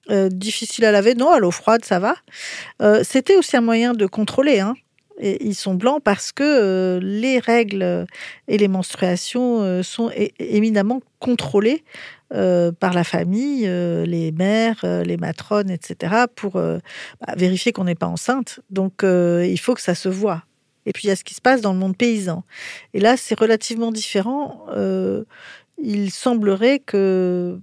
Euh, 0.09 0.29
difficile 0.29 0.83
à 0.85 0.91
laver, 0.91 1.15
non, 1.15 1.31
à 1.31 1.39
l'eau 1.39 1.51
froide, 1.51 1.85
ça 1.85 1.99
va. 1.99 2.15
Euh, 2.81 3.03
c'était 3.03 3.37
aussi 3.37 3.55
un 3.55 3.61
moyen 3.61 3.93
de 3.93 4.05
contrôler. 4.05 4.59
Hein. 4.59 4.73
Et 5.19 5.45
ils 5.45 5.55
sont 5.55 5.75
blancs 5.75 6.01
parce 6.03 6.31
que 6.31 6.43
euh, 6.43 6.99
les 7.01 7.39
règles 7.39 8.05
et 8.47 8.57
les 8.57 8.67
menstruations 8.67 9.83
sont 9.83 10.11
éminemment 10.39 11.01
contrôlées 11.19 11.83
par 12.29 12.93
la 12.93 13.03
famille, 13.03 13.67
les 13.67 14.31
mères, 14.31 14.83
les 14.83 15.17
matrones, 15.17 15.69
etc., 15.69 16.25
pour 16.35 16.53
bah, 16.53 17.33
vérifier 17.37 17.71
qu'on 17.71 17.83
n'est 17.83 17.93
pas 17.93 18.07
enceinte. 18.07 18.59
Donc, 18.71 19.03
il 19.03 19.59
faut 19.59 19.75
que 19.75 19.81
ça 19.81 19.93
se 19.93 20.09
voit. 20.09 20.41
Et 20.87 20.93
puis, 20.93 21.03
il 21.03 21.09
y 21.09 21.11
a 21.11 21.15
ce 21.15 21.23
qui 21.23 21.35
se 21.35 21.41
passe 21.41 21.61
dans 21.61 21.73
le 21.73 21.77
monde 21.77 21.95
paysan. 21.95 22.43
Et 22.95 22.99
là, 22.99 23.17
c'est 23.17 23.39
relativement 23.39 23.91
différent. 23.91 24.65
il 25.77 26.09
semblerait 26.09 26.79
que 26.79 27.59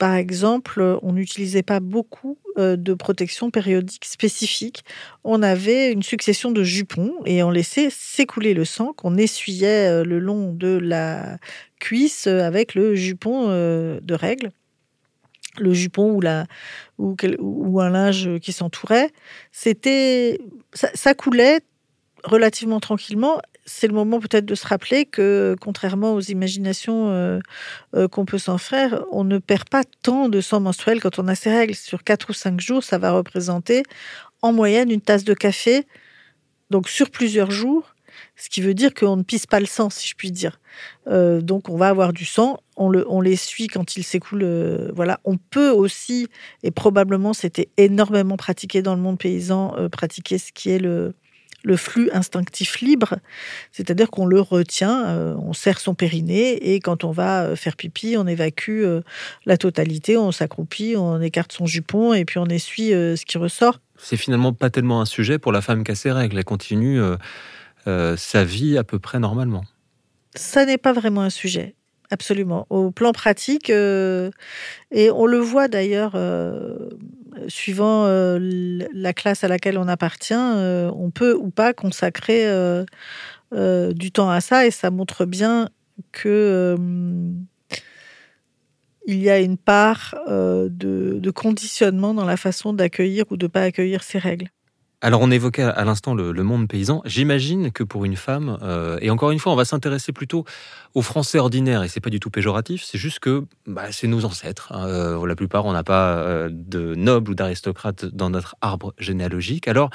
par 0.00 0.14
exemple, 0.14 0.98
on 1.02 1.12
n'utilisait 1.12 1.62
pas 1.62 1.78
beaucoup 1.78 2.38
euh, 2.56 2.76
de 2.76 2.94
protection 2.94 3.50
périodique 3.50 4.06
spécifique. 4.06 4.82
On 5.24 5.42
avait 5.42 5.92
une 5.92 6.02
succession 6.02 6.52
de 6.52 6.62
jupons 6.62 7.12
et 7.26 7.42
on 7.42 7.50
laissait 7.50 7.90
s'écouler 7.90 8.54
le 8.54 8.64
sang 8.64 8.94
qu'on 8.94 9.18
essuyait 9.18 9.90
euh, 9.90 10.02
le 10.02 10.18
long 10.18 10.54
de 10.54 10.78
la 10.78 11.36
cuisse 11.80 12.26
avec 12.26 12.74
le 12.74 12.94
jupon 12.94 13.48
euh, 13.48 14.00
de 14.02 14.14
règle 14.14 14.50
le 15.58 15.74
jupon 15.74 16.18
ou 16.98 17.80
un 17.80 17.90
linge 17.90 18.38
qui 18.38 18.52
s'entourait, 18.52 19.10
c'était 19.50 20.38
ça, 20.72 21.12
coulait 21.12 21.60
relativement 22.22 22.78
tranquillement 22.78 23.40
c'est 23.70 23.86
le 23.86 23.94
moment 23.94 24.18
peut-être 24.18 24.44
de 24.44 24.54
se 24.54 24.66
rappeler 24.66 25.06
que, 25.06 25.54
contrairement 25.60 26.14
aux 26.14 26.20
imaginations 26.20 27.08
euh, 27.10 27.38
euh, 27.94 28.08
qu'on 28.08 28.24
peut 28.24 28.38
s'en 28.38 28.58
faire, 28.58 29.04
on 29.12 29.22
ne 29.22 29.38
perd 29.38 29.68
pas 29.68 29.84
tant 30.02 30.28
de 30.28 30.40
sang 30.40 30.60
menstruel 30.60 31.00
quand 31.00 31.18
on 31.20 31.28
a 31.28 31.36
ses 31.36 31.50
règles. 31.50 31.74
Sur 31.74 32.02
4 32.02 32.30
ou 32.30 32.32
5 32.32 32.60
jours, 32.60 32.82
ça 32.82 32.98
va 32.98 33.12
représenter 33.12 33.84
en 34.42 34.52
moyenne 34.52 34.90
une 34.90 35.00
tasse 35.00 35.24
de 35.24 35.34
café, 35.34 35.86
donc 36.70 36.88
sur 36.88 37.10
plusieurs 37.10 37.52
jours, 37.52 37.94
ce 38.36 38.48
qui 38.48 38.60
veut 38.60 38.74
dire 38.74 38.92
qu'on 38.92 39.16
ne 39.16 39.22
pisse 39.22 39.46
pas 39.46 39.60
le 39.60 39.66
sang, 39.66 39.88
si 39.88 40.08
je 40.08 40.14
puis 40.16 40.32
dire. 40.32 40.60
Euh, 41.06 41.40
donc 41.40 41.68
on 41.68 41.76
va 41.76 41.88
avoir 41.88 42.12
du 42.12 42.24
sang, 42.24 42.58
on, 42.76 42.88
le, 42.88 43.06
on 43.08 43.20
l'essuie 43.20 43.68
quand 43.68 43.96
il 43.96 44.02
s'écoule. 44.02 44.90
voilà, 44.94 45.20
on 45.24 45.36
peut 45.36 45.70
aussi, 45.70 46.26
et 46.64 46.72
probablement 46.72 47.34
c'était 47.34 47.68
énormément 47.76 48.36
pratiqué 48.36 48.82
dans 48.82 48.96
le 48.96 49.00
monde 49.00 49.18
paysan, 49.18 49.76
pratiquer 49.90 50.38
ce 50.38 50.50
qui 50.52 50.70
est 50.70 50.80
le, 50.80 51.14
le 51.62 51.76
flux 51.76 52.10
instinctif 52.12 52.80
libre, 52.80 53.16
c'est-à-dire 53.72 54.10
qu'on 54.10 54.26
le 54.26 54.40
retient, 54.40 55.06
euh, 55.06 55.34
on 55.36 55.52
serre 55.52 55.80
son 55.80 55.94
périnée 55.94 56.72
et 56.72 56.80
quand 56.80 57.04
on 57.04 57.10
va 57.10 57.42
euh, 57.42 57.56
faire 57.56 57.76
pipi, 57.76 58.16
on 58.18 58.26
évacue 58.26 58.82
euh, 58.82 59.02
la 59.46 59.56
totalité, 59.56 60.16
on 60.16 60.32
s'accroupit, 60.32 60.96
on 60.96 61.20
écarte 61.20 61.52
son 61.52 61.66
jupon 61.66 62.14
et 62.14 62.24
puis 62.24 62.38
on 62.38 62.46
essuie 62.46 62.90
ce 62.90 63.24
qui 63.24 63.38
ressort. 63.38 63.80
C'est 63.96 64.16
finalement 64.16 64.52
pas 64.52 64.70
tellement 64.70 65.00
un 65.00 65.06
sujet 65.06 65.38
pour 65.38 65.52
la 65.52 65.60
femme 65.60 65.84
qui 65.84 65.92
a 65.92 65.94
ses 65.94 66.12
règles, 66.12 66.38
elle 66.38 66.44
continue 66.44 67.00
sa 67.84 68.44
vie 68.44 68.78
à 68.78 68.84
peu 68.84 68.98
près 68.98 69.18
normalement. 69.18 69.64
Ça 70.34 70.64
n'est 70.64 70.78
pas 70.78 70.92
vraiment 70.92 71.22
un 71.22 71.30
sujet. 71.30 71.74
Absolument. 72.10 72.66
Au 72.70 72.90
plan 72.90 73.12
pratique, 73.12 73.70
et 73.70 75.10
on 75.10 75.26
le 75.26 75.38
voit 75.38 75.68
d'ailleurs 75.68 76.16
suivant 77.48 78.04
euh, 78.06 78.38
la 78.92 79.12
classe 79.12 79.44
à 79.44 79.48
laquelle 79.48 79.78
on 79.78 79.88
appartient, 79.88 80.34
euh, 80.34 80.90
on 80.94 81.10
peut 81.10 81.34
ou 81.34 81.50
pas 81.50 81.72
consacrer 81.72 82.46
euh, 82.46 82.84
du 83.92 84.12
temps 84.12 84.30
à 84.30 84.40
ça 84.40 84.66
et 84.66 84.70
ça 84.70 84.90
montre 84.90 85.24
bien 85.24 85.68
que 86.12 86.76
il 89.06 89.16
y 89.16 89.30
a 89.30 89.40
une 89.40 89.56
part 89.56 90.14
de, 90.28 91.30
conditionnement 91.30 92.14
dans 92.14 92.24
la 92.24 92.36
façon 92.36 92.72
d'accueillir 92.72 93.24
ou 93.30 93.36
de 93.36 93.46
pas 93.46 93.62
accueillir 93.62 94.02
ces 94.02 94.18
règles. 94.18 94.48
Alors 95.02 95.22
on 95.22 95.30
évoquait 95.30 95.62
à 95.62 95.84
l'instant 95.84 96.14
le, 96.14 96.32
monde 96.42 96.68
paysan. 96.68 97.00
J'imagine 97.06 97.72
que 97.72 97.82
pour 97.82 98.04
une 98.04 98.16
femme, 98.16 98.58
euh, 98.62 98.98
et 99.00 99.08
encore 99.10 99.30
une 99.30 99.38
fois, 99.38 99.52
on 99.52 99.56
va 99.56 99.64
s'intéresser 99.64 100.12
plutôt 100.12 100.44
aux 100.94 101.00
Français 101.00 101.38
ordinaires, 101.38 101.82
et 101.82 101.88
c'est 101.88 102.00
pas 102.00 102.10
du 102.10 102.20
tout 102.20 102.28
péjoratif. 102.28 102.82
C'est 102.84 102.98
juste 102.98 103.18
que 103.18 103.44
bah, 103.66 103.92
c'est 103.92 104.08
nos 104.08 104.26
ancêtres. 104.26 104.72
Hein. 104.72 104.86
Euh, 104.86 105.26
la 105.26 105.36
plupart, 105.36 105.64
on 105.64 105.72
n'a 105.72 105.84
pas 105.84 106.16
euh, 106.16 106.50
de 106.52 106.94
nobles 106.94 107.30
ou 107.30 107.34
d'aristocrates 107.34 108.04
dans 108.04 108.28
notre 108.28 108.56
arbre 108.60 108.92
généalogique. 108.98 109.68
Alors 109.68 109.90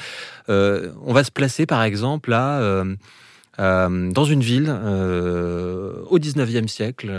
on 0.48 1.14
va 1.14 1.24
se 1.24 1.32
placer, 1.32 1.66
par 1.66 1.84
exemple, 1.84 2.32
dans 2.32 4.26
une 4.26 4.42
ville 4.42 4.70
au 4.70 6.20
19e 6.20 6.68
siècle, 6.68 7.12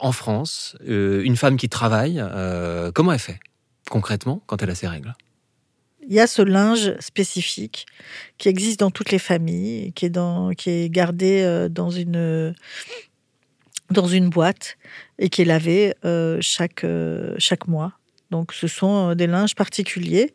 en 0.00 0.12
France, 0.12 0.76
une 0.86 1.36
femme 1.36 1.56
qui 1.56 1.68
travaille, 1.68 2.22
comment 2.94 3.12
elle 3.12 3.18
fait 3.18 3.40
concrètement 3.90 4.42
quand 4.46 4.62
elle 4.62 4.70
a 4.70 4.74
ses 4.74 4.88
règles? 4.88 5.14
Il 6.08 6.14
y 6.14 6.20
a 6.20 6.26
ce 6.26 6.42
linge 6.42 6.98
spécifique 7.00 7.86
qui 8.38 8.48
existe 8.48 8.80
dans 8.80 8.90
toutes 8.90 9.10
les 9.10 9.18
familles, 9.18 9.92
qui 9.92 10.06
est, 10.06 10.90
gardé 10.90 11.42
euh, 11.42 11.68
dans 11.68 11.90
une, 11.90 12.54
boîte 14.30 14.76
et 15.18 15.28
qui 15.28 15.42
est 15.42 15.46
lavé 15.46 15.94
euh, 16.04 16.38
chaque, 16.40 16.84
euh, 16.84 17.34
chaque 17.38 17.66
mois. 17.66 17.92
Donc 18.30 18.52
ce 18.52 18.66
sont 18.66 19.14
des 19.14 19.26
linges 19.26 19.54
particuliers 19.54 20.34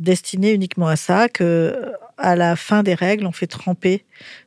destinés 0.00 0.52
uniquement 0.52 0.88
à 0.88 0.96
ça, 0.96 1.28
que 1.28 1.92
à 2.16 2.34
la 2.34 2.56
fin 2.56 2.82
des 2.82 2.94
règles, 2.94 3.26
on 3.26 3.32
fait 3.32 3.46
tremper 3.46 4.04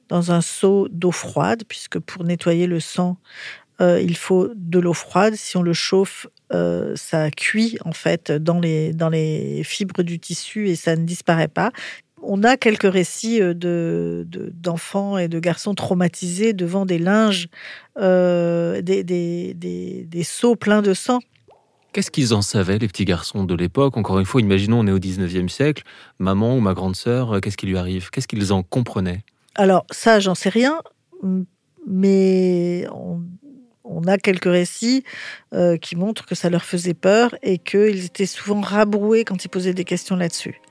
dans 0.10 0.32
un 0.32 0.42
seau 0.42 0.88
d'eau 0.90 1.12
froide, 1.12 1.64
puisque 1.68 2.00
pour 2.00 2.24
nettoyer 2.24 2.68
le 2.68 2.80
sang, 2.80 3.18
il 3.80 4.18
faut 4.18 4.50
de 4.56 4.80
l'eau 4.80 4.94
froide. 4.94 5.36
Si 5.36 5.56
on 5.56 5.62
le 5.62 5.74
chauffe, 5.74 6.28
euh, 6.54 6.94
ça 6.96 7.30
cuit 7.32 7.78
en 7.84 7.92
fait 7.92 8.32
dans 8.32 8.60
les, 8.60 8.94
dans 8.94 9.10
les 9.10 9.64
fibres 9.64 10.04
du 10.04 10.20
tissu 10.20 10.70
et 10.70 10.76
ça 10.76 10.96
ne 10.96 11.04
disparaît 11.04 11.48
pas. 11.48 11.72
On 12.24 12.44
a 12.44 12.58
quelques 12.58 12.92
récits 12.92 13.42
euh, 13.42 13.54
de, 13.54 14.26
d'enfants 14.54 15.18
et 15.18 15.28
de 15.28 15.40
garçons 15.40 15.76
traumatisés 15.76 16.54
devant 16.54 16.86
des 16.86 17.00
linges, 17.00 17.48
euh, 18.00 18.82
des, 18.82 19.04
des, 19.04 19.54
des, 19.54 20.24
seaux 20.24 20.56
pleins 20.56 20.82
de 20.82 20.94
sang. 20.94 21.20
Qu'est-ce 21.94 22.12
qu'ils 22.12 22.34
en 22.34 22.42
savaient, 22.42 22.78
les 22.78 22.88
petits 22.88 23.06
garçons 23.06 23.44
de 23.44 23.56
l'époque? 23.56 23.98
Encore 23.98 24.20
une 24.20 24.26
fois, 24.26 24.42
imaginons, 24.42 24.80
on 24.80 24.88
est 24.88 24.92
au 24.92 25.00
19e 25.00 25.50
siècle, 25.50 25.84
maman 26.20 26.56
ou 26.56 26.60
ma 26.60 26.74
grande 26.74 26.96
sœur, 26.96 27.40
qu'est-ce 27.42 27.58
qui 27.58 27.66
lui 27.66 27.78
arrive? 27.78 28.10
Qu'est-ce 28.10 28.28
qu'ils 28.28 28.54
en 28.54 28.62
comprenaient? 28.62 29.24
Alors, 29.56 29.86
ça, 29.90 30.20
j'en 30.20 30.36
sais 30.36 30.50
rien, 30.50 30.80
mais 31.88 32.86
on 32.92 33.22
a 34.04 34.18
quelques 34.18 34.46
récits 34.46 35.04
euh, 35.54 35.78
qui 35.78 35.96
montrent 35.96 36.26
que 36.26 36.36
ça 36.36 36.50
leur 36.50 36.64
faisait 36.64 36.94
peur 36.94 37.36
et 37.44 37.58
qu'ils 37.58 38.06
étaient 38.06 38.26
souvent 38.26 38.62
rabroués 38.62 39.24
quand 39.24 39.44
ils 39.44 39.50
posaient 39.50 39.74
des 39.74 39.84
questions 39.84 40.16
là-dessus. 40.16 40.62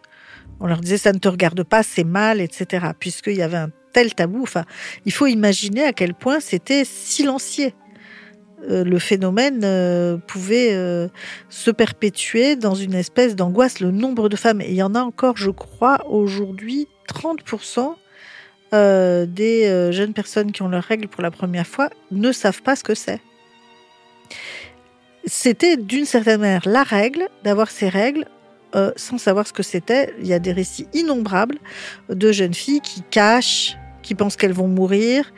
On 0.60 0.66
leur 0.66 0.80
disait 0.80 0.98
ça 0.98 1.12
ne 1.12 1.18
te 1.18 1.28
regarde 1.28 1.62
pas, 1.62 1.82
c'est 1.82 2.04
mal, 2.04 2.40
etc. 2.40 2.86
Puisqu'il 2.98 3.36
y 3.36 3.42
avait 3.42 3.56
un 3.56 3.70
tel 3.92 4.14
tabou. 4.14 4.42
Enfin, 4.42 4.64
il 5.04 5.12
faut 5.12 5.26
imaginer 5.26 5.84
à 5.84 5.92
quel 5.92 6.14
point 6.14 6.40
c'était 6.40 6.84
silencieux. 6.84 7.72
Euh, 8.68 8.84
le 8.84 8.98
phénomène 8.98 9.62
euh, 9.64 10.16
pouvait 10.16 10.74
se 11.48 11.70
perpétuer 11.70 12.56
dans 12.56 12.74
une 12.74 12.94
espèce 12.94 13.36
d'angoisse. 13.36 13.80
Le 13.80 13.90
nombre 13.90 14.28
de 14.28 14.36
femmes, 14.36 14.62
il 14.62 14.74
y 14.74 14.82
en 14.82 14.94
a 14.94 15.00
encore, 15.00 15.36
je 15.36 15.50
crois, 15.50 16.06
aujourd'hui, 16.08 16.88
30% 17.08 17.96
euh, 18.74 19.26
des 19.26 19.66
euh, 19.66 19.92
jeunes 19.92 20.12
personnes 20.12 20.50
qui 20.50 20.62
ont 20.62 20.68
leurs 20.68 20.82
règles 20.82 21.06
pour 21.06 21.22
la 21.22 21.30
première 21.30 21.66
fois 21.66 21.88
ne 22.10 22.32
savent 22.32 22.62
pas 22.62 22.74
ce 22.74 22.82
que 22.82 22.96
c'est. 22.96 23.20
C'était 25.24 25.76
d'une 25.76 26.04
certaine 26.04 26.40
manière 26.40 26.66
la 26.66 26.82
règle 26.82 27.28
d'avoir 27.44 27.70
ces 27.70 27.88
règles 27.88 28.24
euh, 28.74 28.90
sans 28.96 29.18
savoir 29.18 29.46
ce 29.46 29.52
que 29.52 29.62
c'était. 29.62 30.14
Il 30.20 30.26
y 30.26 30.32
a 30.32 30.40
des 30.40 30.50
récits 30.50 30.88
innombrables 30.94 31.58
de 32.08 32.32
jeunes 32.32 32.54
filles 32.54 32.80
qui 32.80 33.02
cachent, 33.08 33.76
qui 34.02 34.16
pensent 34.16 34.34
qu'elles 34.34 34.52
vont 34.52 34.68
mourir, 34.68 35.32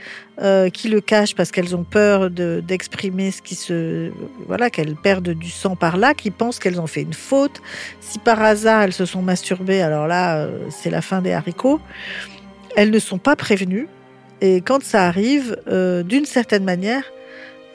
qui 0.72 0.88
le 0.88 1.00
cachent 1.00 1.34
parce 1.34 1.50
qu'elles 1.50 1.74
ont 1.74 1.84
peur 1.84 2.30
d'exprimer 2.30 3.30
ce 3.30 3.42
qui 3.42 3.54
se, 3.54 4.10
voilà, 4.46 4.70
qu'elles 4.70 4.94
perdent 4.94 5.30
du 5.30 5.50
sang 5.50 5.74
par 5.74 5.96
là, 5.96 6.14
qui 6.14 6.30
pensent 6.30 6.58
qu'elles 6.58 6.80
ont 6.80 6.86
fait 6.86 7.02
une 7.02 7.14
faute. 7.14 7.60
Si 8.00 8.18
par 8.18 8.42
hasard 8.42 8.82
elles 8.82 8.92
se 8.92 9.06
sont 9.06 9.22
masturbées, 9.22 9.80
alors 9.80 10.06
là, 10.06 10.46
c'est 10.70 10.90
la 10.90 11.00
fin 11.00 11.22
des 11.22 11.32
haricots 11.32 11.80
elles 12.78 12.92
ne 12.92 13.00
sont 13.00 13.18
pas 13.18 13.34
prévenues. 13.34 13.88
Et 14.40 14.60
quand 14.60 14.84
ça 14.84 15.08
arrive, 15.08 15.60
euh, 15.66 16.04
d'une 16.04 16.24
certaine 16.24 16.62
manière, 16.62 17.02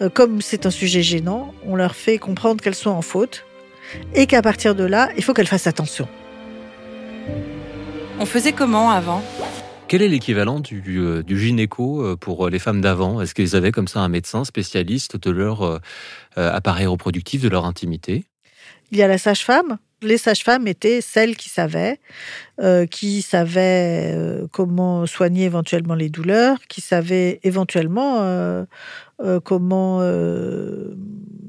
euh, 0.02 0.08
comme 0.08 0.42
c'est 0.42 0.66
un 0.66 0.72
sujet 0.72 1.04
gênant, 1.04 1.54
on 1.66 1.76
leur 1.76 1.94
fait 1.94 2.18
comprendre 2.18 2.64
qu'elles 2.64 2.74
sont 2.74 2.92
en 2.92 3.02
faute 3.02 3.46
et 4.16 4.28
qu'à 4.28 4.42
partir 4.42 4.76
de 4.76 4.86
là, 4.86 5.10
il 5.18 5.24
faut 5.24 5.34
qu'elles 5.34 5.48
fassent 5.48 5.68
attention. 5.68 6.08
On 8.18 8.26
faisait 8.26 8.54
comment 8.54 8.92
avant? 8.92 9.22
Quel 9.90 10.02
est 10.02 10.08
l'équivalent 10.08 10.62
du, 10.62 10.82
euh, 11.00 11.22
gynéco 11.28 12.16
pour 12.16 12.48
les 12.48 12.60
femmes 12.60 12.80
d'avant? 12.80 13.20
Est-ce 13.20 13.36
qu'ils 13.36 13.58
avaient 13.58 13.74
comme 13.74 13.90
ça 13.90 14.00
un 14.00 14.08
médecin 14.08 14.46
spécialiste 14.46 15.18
de 15.18 15.32
leur 15.32 15.82
appareil 16.38 16.86
reproductif, 16.86 17.42
de 17.42 17.50
leur 17.50 17.66
intimité? 17.66 18.24
Il 18.92 18.98
y 18.98 19.04
a 19.04 19.10
la 19.10 19.18
sage-femme 19.18 19.80
les 20.04 20.18
sages-femmes 20.18 20.68
étaient 20.68 21.02
celles 21.02 21.36
qui 21.36 21.50
savaient, 21.50 22.00
euh, 22.62 22.86
qui 22.86 23.22
savaient 23.22 24.12
euh, 24.14 24.48
comment 24.52 25.06
soigner 25.06 25.46
éventuellement 25.46 25.96
les 25.96 26.10
douleurs, 26.10 26.60
qui 26.68 26.82
savaient 26.82 27.40
éventuellement 27.44 28.22
euh, 28.22 28.66
comment 29.44 30.00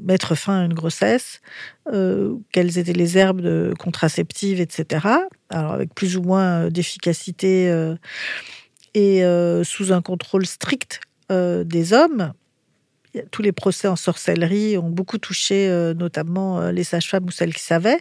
mettre 0.04 0.34
fin 0.34 0.60
à 0.60 0.64
une 0.64 0.74
grossesse, 0.74 1.40
quelles 2.52 2.78
étaient 2.78 2.92
les 2.92 3.18
herbes 3.18 3.74
contraceptives, 3.78 4.60
etc. 4.60 5.06
Alors 5.50 5.72
avec 5.72 5.92
plus 5.94 6.16
ou 6.16 6.22
moins 6.22 6.68
d'efficacité 6.68 7.94
et 8.94 9.24
sous 9.64 9.92
un 9.92 10.02
contrôle 10.02 10.46
strict 10.46 11.00
des 11.30 11.92
hommes 11.92 12.32
tous 13.30 13.42
les 13.42 13.52
procès 13.52 13.88
en 13.88 13.96
sorcellerie 13.96 14.76
ont 14.78 14.90
beaucoup 14.90 15.18
touché 15.18 15.68
euh, 15.68 15.94
notamment 15.94 16.60
euh, 16.60 16.72
les 16.72 16.84
sages-femmes 16.84 17.26
ou 17.26 17.30
celles 17.30 17.54
qui 17.54 17.62
savaient. 17.62 18.00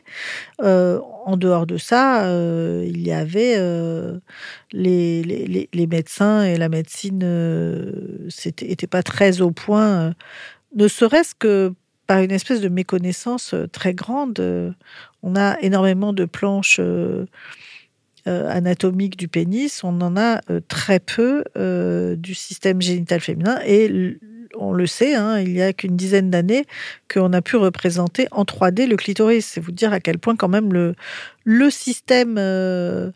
Euh, 0.61 0.99
en 1.25 1.37
dehors 1.37 1.65
de 1.65 1.77
ça, 1.77 2.27
il 2.83 3.01
y 3.01 3.11
avait 3.11 3.57
les, 4.73 5.67
les, 5.71 5.87
médecins 5.87 6.43
et 6.43 6.57
la 6.57 6.67
médecine 6.67 7.19
n'étaient 8.45 8.87
pas 8.87 9.03
très 9.03 9.39
au 9.39 9.51
point, 9.51 10.13
ne 10.75 10.87
serait-ce 10.87 11.33
que 11.33 11.73
par 12.07 12.19
une 12.19 12.31
espèce 12.31 12.59
de 12.59 12.67
méconnaissance 12.67 13.55
très 13.71 13.93
grande. 13.93 14.75
on 15.21 15.35
a 15.37 15.57
énormément 15.61 16.11
de 16.11 16.25
planches 16.25 16.81
anatomiques 18.25 19.17
du 19.17 19.27
pénis, 19.27 19.83
on 19.83 19.99
en 20.01 20.15
a 20.17 20.41
très 20.67 20.99
peu 20.99 21.43
du 22.17 22.33
système 22.33 22.81
génital 22.81 23.19
féminin 23.19 23.59
et 23.65 24.17
on 24.55 24.73
le 24.73 24.87
sait, 24.87 25.15
hein, 25.15 25.39
il 25.39 25.51
y 25.51 25.61
a 25.61 25.73
qu'une 25.73 25.95
dizaine 25.95 26.29
d'années 26.29 26.65
qu'on 27.11 27.33
a 27.33 27.41
pu 27.41 27.55
représenter 27.55 28.27
en 28.31 28.43
3D 28.43 28.87
le 28.87 28.95
clitoris. 28.95 29.45
C'est 29.45 29.59
vous 29.61 29.71
dire 29.71 29.93
à 29.93 29.99
quel 29.99 30.19
point 30.19 30.35
quand 30.35 30.47
même 30.47 30.73
le, 30.73 31.69
système, 31.69 32.35
euh, 32.37 33.11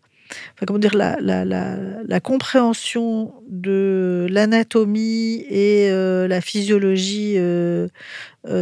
comment 0.65 0.79
dire, 0.79 0.95
la, 0.95 2.19
compréhension 2.21 3.33
de 3.49 4.27
l'anatomie 4.29 5.45
et 5.49 5.89
euh, 5.89 6.27
la 6.27 6.41
physiologie 6.41 7.35
euh, 7.37 7.87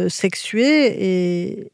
sexuée 0.08 1.62
est 1.62 1.70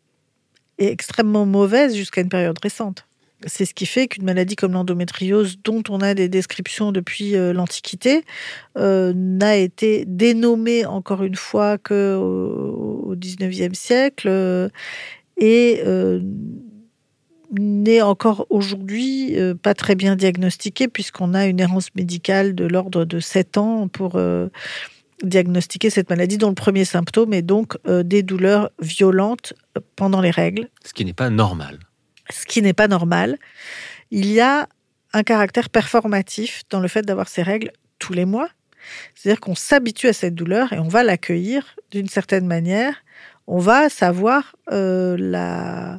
extrêmement 0.78 1.46
mauvaise 1.46 1.94
jusqu'à 1.94 2.20
une 2.20 2.28
période 2.28 2.58
récente. 2.62 3.06
C'est 3.46 3.64
ce 3.64 3.74
qui 3.74 3.86
fait 3.86 4.08
qu'une 4.08 4.24
maladie 4.24 4.56
comme 4.56 4.72
l'endométriose, 4.72 5.58
dont 5.62 5.82
on 5.88 6.00
a 6.00 6.14
des 6.14 6.28
descriptions 6.28 6.92
depuis 6.92 7.36
euh, 7.36 7.52
l'Antiquité, 7.52 8.24
euh, 8.78 9.12
n'a 9.14 9.56
été 9.56 10.04
dénommée 10.06 10.84
encore 10.86 11.22
une 11.22 11.36
fois 11.36 11.78
qu'au 11.78 13.14
XIXe 13.16 13.78
siècle 13.78 14.28
euh, 14.28 14.68
et 15.36 15.82
n'est 17.50 18.00
encore 18.00 18.46
aujourd'hui 18.48 19.36
pas 19.62 19.74
très 19.74 19.94
bien 19.94 20.16
diagnostiquée 20.16 20.88
puisqu'on 20.88 21.34
a 21.34 21.46
une 21.46 21.60
errance 21.60 21.94
médicale 21.94 22.54
de 22.54 22.64
l'ordre 22.64 23.04
de 23.04 23.20
7 23.20 23.58
ans 23.58 23.88
pour 23.88 24.18
diagnostiquer 25.22 25.90
cette 25.90 26.08
maladie 26.08 26.38
dont 26.38 26.48
le 26.48 26.54
premier 26.54 26.84
symptôme 26.84 27.34
est 27.34 27.42
donc 27.42 27.76
des 27.86 28.22
douleurs 28.22 28.70
violentes 28.80 29.52
pendant 29.96 30.20
les 30.20 30.30
règles. 30.30 30.68
Ce 30.84 30.94
qui 30.94 31.04
n'est 31.04 31.12
pas 31.12 31.28
normal 31.28 31.78
ce 32.30 32.46
qui 32.46 32.62
n'est 32.62 32.72
pas 32.72 32.88
normal. 32.88 33.38
Il 34.10 34.26
y 34.26 34.40
a 34.40 34.68
un 35.12 35.22
caractère 35.22 35.68
performatif 35.68 36.62
dans 36.70 36.80
le 36.80 36.88
fait 36.88 37.02
d'avoir 37.02 37.28
ces 37.28 37.42
règles 37.42 37.72
tous 37.98 38.12
les 38.12 38.24
mois. 38.24 38.48
C'est-à-dire 39.14 39.40
qu'on 39.40 39.54
s'habitue 39.54 40.08
à 40.08 40.12
cette 40.12 40.34
douleur 40.34 40.72
et 40.72 40.78
on 40.78 40.88
va 40.88 41.04
l'accueillir 41.04 41.76
d'une 41.90 42.08
certaine 42.08 42.46
manière. 42.46 42.96
On 43.46 43.58
va 43.58 43.88
savoir 43.88 44.56
euh, 44.72 45.16
la 45.18 45.98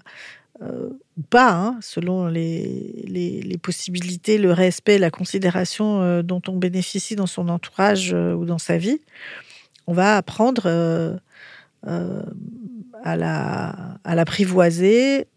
euh, 0.61 0.89
ou 1.17 1.21
pas, 1.21 1.51
hein, 1.51 1.77
selon 1.81 2.27
les, 2.27 3.05
les, 3.07 3.57
possibilités, 3.57 4.37
le 4.37 4.51
respect, 4.51 4.97
la 4.97 5.11
considération 5.11 6.01
euh, 6.01 6.21
dont 6.21 6.41
on 6.47 6.55
bénéficie 6.55 7.15
dans 7.15 7.27
son 7.27 7.49
entourage 7.49 8.13
ou 8.13 8.45
dans 8.45 8.57
sa 8.57 8.77
vie. 8.77 8.99
On 9.87 9.93
va 9.93 10.17
apprendre 10.17 10.67
à 11.85 13.17
la 13.17 13.97
à 14.03 14.15
l'apprivoiser, 14.15 15.27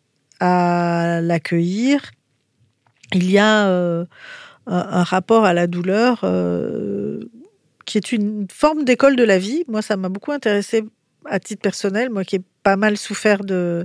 à 0.41 1.21
l'accueillir. 1.23 2.11
Il 3.13 3.31
y 3.31 3.39
a 3.39 3.69
euh, 3.69 4.05
un, 4.67 5.03
rapport 5.03 5.45
à 5.45 5.55
la 5.55 5.67
douleur 5.67 6.21
euh, 6.25 7.21
qui 7.85 7.99
est 7.99 8.13
une 8.13 8.47
forme 8.53 8.85
d'école 8.85 9.17
de 9.17 9.25
la 9.25 9.39
vie. 9.39 9.65
Moi, 9.69 9.83
ça 9.83 9.97
m'a 9.97 10.09
beaucoup 10.09 10.33
intéressé 10.33 10.85
à 11.25 11.41
titre 11.41 11.63
personnel, 11.63 12.11
moi 12.11 12.25
qui 12.25 12.37
ai 12.37 12.41
pas 12.63 12.77
mal 12.77 12.97
souffert 12.97 13.45
de, 13.45 13.85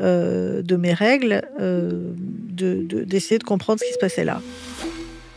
euh, 0.00 0.62
de 0.62 0.76
mes 0.76 0.92
règles, 0.92 1.42
d'essayer 1.58 3.38
de, 3.38 3.42
de, 3.42 3.44
comprendre 3.44 3.80
ce 3.80 3.86
qui 3.86 3.92
se 3.92 3.98
passait 3.98 4.24
là. 4.24 4.40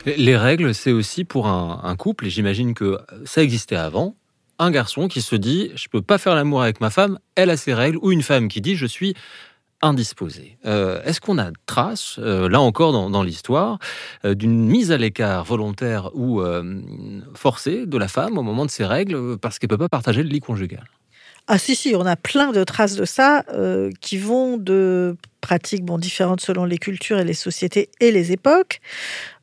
Les 0.04 0.36
règles, 0.36 0.74
c'est 0.74 0.92
aussi 0.92 1.24
pour 1.24 1.48
un, 1.48 1.80
un 1.84 1.96
couple, 1.96 2.26
et 2.26 2.30
j'imagine 2.30 2.74
que 2.74 2.98
ça 3.24 3.42
existait 3.42 3.76
avant, 3.76 4.14
un 4.58 4.70
garçon 4.70 5.08
qui 5.08 5.22
se 5.22 5.36
dit 5.36 5.70
je 5.74 5.88
peux 5.88 6.02
pas 6.02 6.18
faire 6.18 6.34
l'amour 6.34 6.62
avec 6.62 6.80
ma 6.80 6.90
femme, 6.90 7.18
elle 7.34 7.50
a 7.50 7.56
ses 7.56 7.74
règles, 7.74 7.98
ou 8.02 8.10
une 8.10 8.22
femme 8.22 8.48
qui 8.48 8.60
dit 8.60 8.76
je 8.76 8.86
suis 8.86 9.14
indisposé. 9.82 10.58
Euh, 10.66 11.00
est-ce 11.04 11.20
qu'on 11.20 11.38
a 11.38 11.50
trace, 11.66 12.16
euh, 12.18 12.48
là 12.48 12.60
encore 12.60 12.92
dans, 12.92 13.22
l'histoire, 13.22 13.78
euh, 14.24 14.34
d'une 14.34 14.66
mise 14.66 14.90
à 14.90 14.96
l'écart 14.96 15.44
volontaire 15.44 16.10
ou 16.14 16.42
forcée 17.34 17.86
de 17.86 17.98
la 17.98 18.08
femme 18.08 18.38
au 18.38 18.42
moment 18.42 18.66
de 18.66 18.70
ses 18.70 18.84
règles 18.84 19.38
parce 19.38 19.58
qu'elle 19.58 19.68
ne 19.68 19.76
peut 19.76 19.78
pas 19.78 19.88
partager 19.88 20.22
le 20.22 20.28
lit 20.28 20.40
conjugal? 20.40 20.84
Ah 21.46 21.58
si, 21.58 21.74
si, 21.74 21.94
on 21.94 22.04
a 22.04 22.16
plein 22.16 22.52
de 22.52 22.62
traces 22.62 22.96
de 22.96 23.04
ça 23.04 23.44
qui 24.00 24.18
vont 24.18 24.58
de 24.58 25.16
pratiques 25.40 25.84
bon, 25.84 25.98
différentes 25.98 26.40
selon 26.40 26.64
les 26.64 26.78
cultures 26.78 27.18
et 27.18 27.24
les 27.24 27.34
sociétés 27.34 27.90
et 28.00 28.10
les 28.10 28.32
époques. 28.32 28.80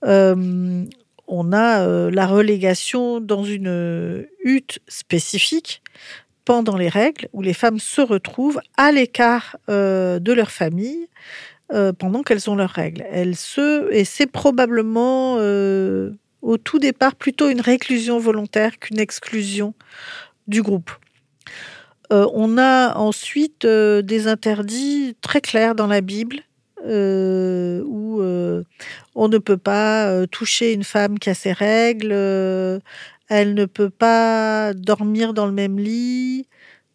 on 0.04 1.54
a 1.54 2.10
la 2.10 2.28
relégation 2.28 3.22
dans 3.22 3.44
une 3.44 4.26
hutte 4.44 4.80
spécifique 4.88 5.82
pendant 6.46 6.78
les 6.78 6.90
règles, 6.90 7.28
où 7.34 7.42
les 7.42 7.54
femmes 7.54 7.80
se 7.80 8.02
retrouvent 8.02 8.62
à 8.78 8.92
l'écart 8.92 9.58
euh, 9.70 10.20
de 10.20 10.32
leur 10.32 10.52
famille 10.52 11.08
euh, 11.74 11.92
pendant 11.92 12.22
qu'elles 12.22 12.50
ont 12.50 12.56
leurs 12.56 12.70
règles. 12.70 13.04
Se, 13.36 13.92
et 13.92 14.06
c'est 14.06 14.28
probablement 14.28 15.38
euh, 15.40 16.12
au 16.44 16.58
tout 16.58 16.78
départ 16.78 17.16
plutôt 17.16 17.50
une 17.50 17.62
réclusion 17.62 18.20
volontaire 18.20 18.78
qu'une 18.80 19.00
exclusion 19.00 19.74
du 20.48 20.62
groupe. 20.62 20.92
on 22.12 22.60
a 22.60 22.96
ensuite 22.96 23.66
des 23.66 24.28
interdits 24.28 25.18
très 25.22 25.42
clairs 25.42 25.74
dans 25.74 25.88
la 25.88 26.02
Bible 26.02 26.38
où 26.84 28.22
on 29.16 29.28
ne 29.28 29.38
peut 29.40 29.58
pas 29.58 30.28
toucher 30.28 30.72
une 30.72 30.84
femme 30.84 31.18
qui 31.18 31.32
a 31.32 31.34
ses 31.34 31.52
règles, 31.52 32.14
elle 33.30 33.54
ne 33.54 33.66
peut 33.66 33.90
pas 33.90 34.74
dormir 34.74 35.34
dans 35.34 35.46
le 35.46 35.52
même 35.52 35.80
lit, 35.80 36.48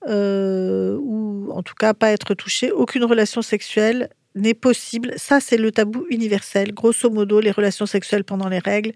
euh, 0.09 0.97
ou 1.01 1.51
en 1.53 1.63
tout 1.63 1.75
cas 1.75 1.95
pas 1.95 2.11
être 2.11 2.35
touchée. 2.35 2.73
Aucune 2.73 3.05
relation 3.05 3.43
sexuelle 3.43 4.11
n'est 4.35 4.55
possible. 4.55 5.13
Ça, 5.17 5.41
c'est 5.41 5.57
le 5.57 5.73
tabou 5.73 6.07
universel. 6.09 6.73
Grosso 6.73 7.11
modo, 7.11 7.41
les 7.41 7.51
relations 7.51 7.87
sexuelles 7.87 8.25
pendant 8.25 8.49
les 8.49 8.61
règles, 8.61 8.93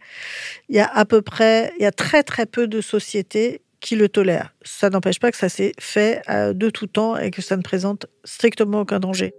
il 0.68 0.76
y 0.76 0.80
a 0.80 0.86
à 0.86 1.04
peu 1.04 1.22
près, 1.22 1.72
il 1.78 1.82
y 1.82 1.86
a 1.86 1.92
très 1.92 2.22
très 2.22 2.46
peu 2.46 2.66
de 2.66 2.80
sociétés 2.80 3.62
qui 3.80 3.96
le 3.96 4.08
tolèrent. 4.08 4.54
Ça 4.62 4.88
n'empêche 4.88 5.18
pas 5.18 5.30
que 5.30 5.36
ça 5.36 5.48
s'est 5.48 5.72
fait 5.78 6.22
euh, 6.30 6.54
de 6.54 6.70
tout 6.70 6.86
temps 6.86 7.16
et 7.16 7.30
que 7.30 7.42
ça 7.42 7.56
ne 7.56 7.62
présente 7.62 8.06
strictement 8.24 8.80
aucun 8.80 9.00
danger. 9.00 9.34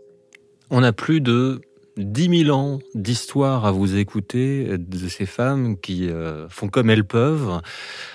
On 0.69 0.83
a 0.83 0.91
plus 0.91 1.21
de 1.21 1.61
10 1.97 2.43
000 2.45 2.57
ans 2.57 2.79
d'histoire 2.93 3.65
à 3.65 3.71
vous 3.71 3.95
écouter 3.95 4.77
de 4.77 5.07
ces 5.07 5.25
femmes 5.25 5.77
qui 5.79 6.09
euh, 6.09 6.49
font 6.49 6.67
comme 6.67 6.89
elles 6.89 7.05
peuvent, 7.05 7.61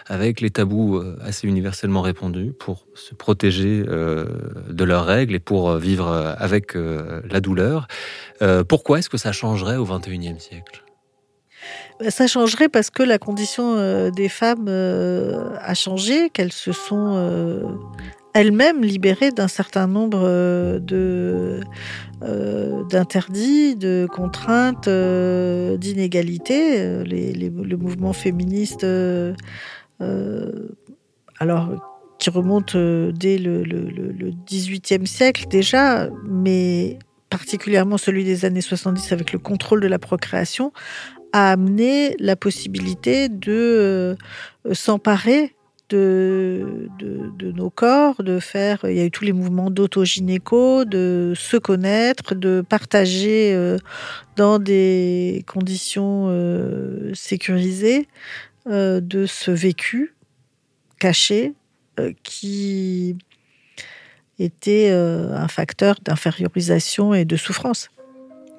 avec 0.06 0.40
les 0.40 0.50
tabous 0.50 0.96
euh, 0.96 1.18
assez 1.22 1.48
universellement 1.48 2.02
répandus 2.02 2.52
pour 2.58 2.86
se 2.94 3.14
protéger 3.14 3.82
euh, 3.88 4.26
de 4.68 4.84
leurs 4.84 5.06
règles 5.06 5.34
et 5.34 5.40
pour 5.40 5.76
vivre 5.76 6.08
avec 6.38 6.74
la 6.74 7.40
douleur. 7.40 7.88
pourquoi 8.68 8.98
est-ce 8.98 9.08
que 9.08 9.18
ça 9.18 9.32
changerait 9.32 9.76
au 9.76 9.84
XXIe 9.84 10.38
siècle? 10.38 10.84
Bah, 11.98 12.10
ça 12.10 12.26
changerait 12.26 12.68
parce 12.68 12.90
que 12.90 13.02
la 13.02 13.18
condition 13.18 14.10
des 14.10 14.28
femmes 14.28 14.68
a 14.68 15.74
changé, 15.74 16.30
qu'elles 16.30 16.52
se 16.52 16.72
sont 16.72 17.78
elles-mêmes 18.34 18.82
libérées 18.82 19.30
d'un 19.30 19.48
certain 19.48 19.86
nombre 19.86 20.20
de 20.78 21.60
euh, 22.22 22.84
d'interdits, 22.84 23.76
de 23.76 24.06
contraintes, 24.12 24.88
euh, 24.88 25.78
d'inégalités. 25.78 26.78
Euh, 26.78 27.02
le 27.04 27.76
mouvement 27.76 28.12
féministe, 28.12 28.86
alors 31.38 31.70
qui 32.18 32.28
remonte 32.28 32.76
dès 32.76 33.38
le, 33.38 33.64
XVIIIe 34.46 35.06
siècle 35.06 35.46
déjà, 35.48 36.10
mais 36.28 36.98
particulièrement 37.30 37.96
celui 37.96 38.24
des 38.24 38.44
années 38.44 38.60
70 38.60 39.12
avec 39.12 39.32
le 39.32 39.38
contrôle 39.38 39.80
de 39.80 39.88
la 39.88 39.98
procréation, 39.98 40.72
a 41.32 41.52
amené 41.52 42.16
la 42.18 42.36
possibilité 42.36 43.30
de 43.30 44.16
s'emparer 44.72 45.54
de, 45.90 46.88
de, 46.98 47.52
nos 47.52 47.68
corps, 47.68 48.22
de 48.22 48.38
faire, 48.38 48.78
il 48.84 48.96
y 48.96 49.00
a 49.00 49.04
eu 49.04 49.10
tous 49.10 49.24
les 49.24 49.32
mouvements 49.32 49.70
d'autogynéco, 49.70 50.84
de 50.84 51.32
se 51.36 51.56
connaître, 51.56 52.34
de 52.34 52.64
partager 52.66 53.52
euh, 53.52 53.76
dans 54.36 54.58
des 54.58 55.44
conditions 55.46 56.28
euh, 56.28 57.12
sécurisées 57.14 58.08
euh, 58.68 59.00
de 59.00 59.26
ce 59.26 59.50
vécu 59.50 60.14
caché 60.98 61.54
qui 62.22 63.16
était 64.38 64.90
un 64.90 65.48
facteur 65.48 65.96
d'infériorisation 66.02 67.12
et 67.12 67.26
de 67.26 67.36
souffrance. 67.36 67.90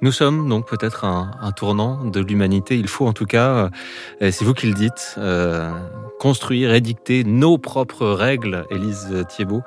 Nous 0.04 0.12
sommes 0.12 0.48
donc 0.48 0.68
peut-être 0.68 1.06
un, 1.06 1.32
un, 1.42 1.52
tournant 1.52 2.06
de 2.06 2.20
l'humanité. 2.20 2.78
Il 2.78 2.88
faut 2.88 3.08
en 3.08 3.14
tout 3.14 3.26
cas, 3.26 3.72
c'est 4.20 4.44
vous 4.44 4.54
qui 4.54 4.68
le 4.68 4.74
dites, 4.74 5.16
construire, 6.22 6.76
édicter 6.76 7.24
nos 7.24 7.58
propres 7.58 8.06
règles, 8.06 8.66
Élise 8.70 9.26
Thiebaud. 9.28 9.64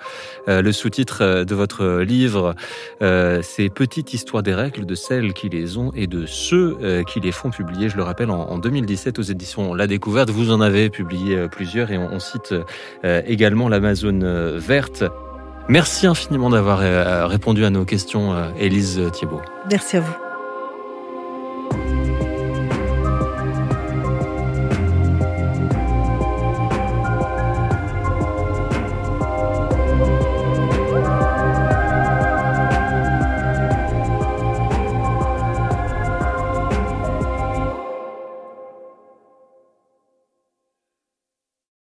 Euh, 0.46 0.62
le 0.62 0.70
sous-titre 0.70 1.42
de 1.42 1.54
votre 1.56 1.98
livre, 2.02 2.54
euh, 3.02 3.40
c'est 3.42 3.68
Petite 3.70 4.14
histoire 4.14 4.44
des 4.44 4.54
règles 4.54 4.86
de 4.86 4.94
celles 4.94 5.32
qui 5.32 5.48
les 5.48 5.78
ont 5.78 5.90
et 5.96 6.06
de 6.06 6.26
ceux 6.26 6.76
euh, 6.80 7.02
qui 7.02 7.18
les 7.18 7.32
font 7.32 7.50
publier. 7.50 7.88
Je 7.88 7.96
le 7.96 8.04
rappelle, 8.04 8.30
en, 8.30 8.38
en, 8.38 8.58
2017 8.58 9.18
aux 9.18 9.22
éditions 9.22 9.74
La 9.74 9.88
Découverte, 9.88 10.30
vous 10.30 10.52
en 10.52 10.60
avez 10.60 10.90
publié 10.90 11.48
plusieurs 11.48 11.90
et 11.90 11.98
on, 11.98 12.12
on 12.12 12.20
cite 12.20 12.54
également 13.02 13.68
l'Amazone 13.68 14.56
verte. 14.56 15.02
Merci 15.68 16.06
infiniment 16.06 16.50
d'avoir 16.50 16.78
répondu 17.28 17.64
à 17.64 17.70
nos 17.70 17.84
questions, 17.84 18.32
Élise 18.60 19.02
Thiebaud. 19.12 19.40
Merci 19.68 19.96
à 19.96 20.00
vous. 20.00 20.23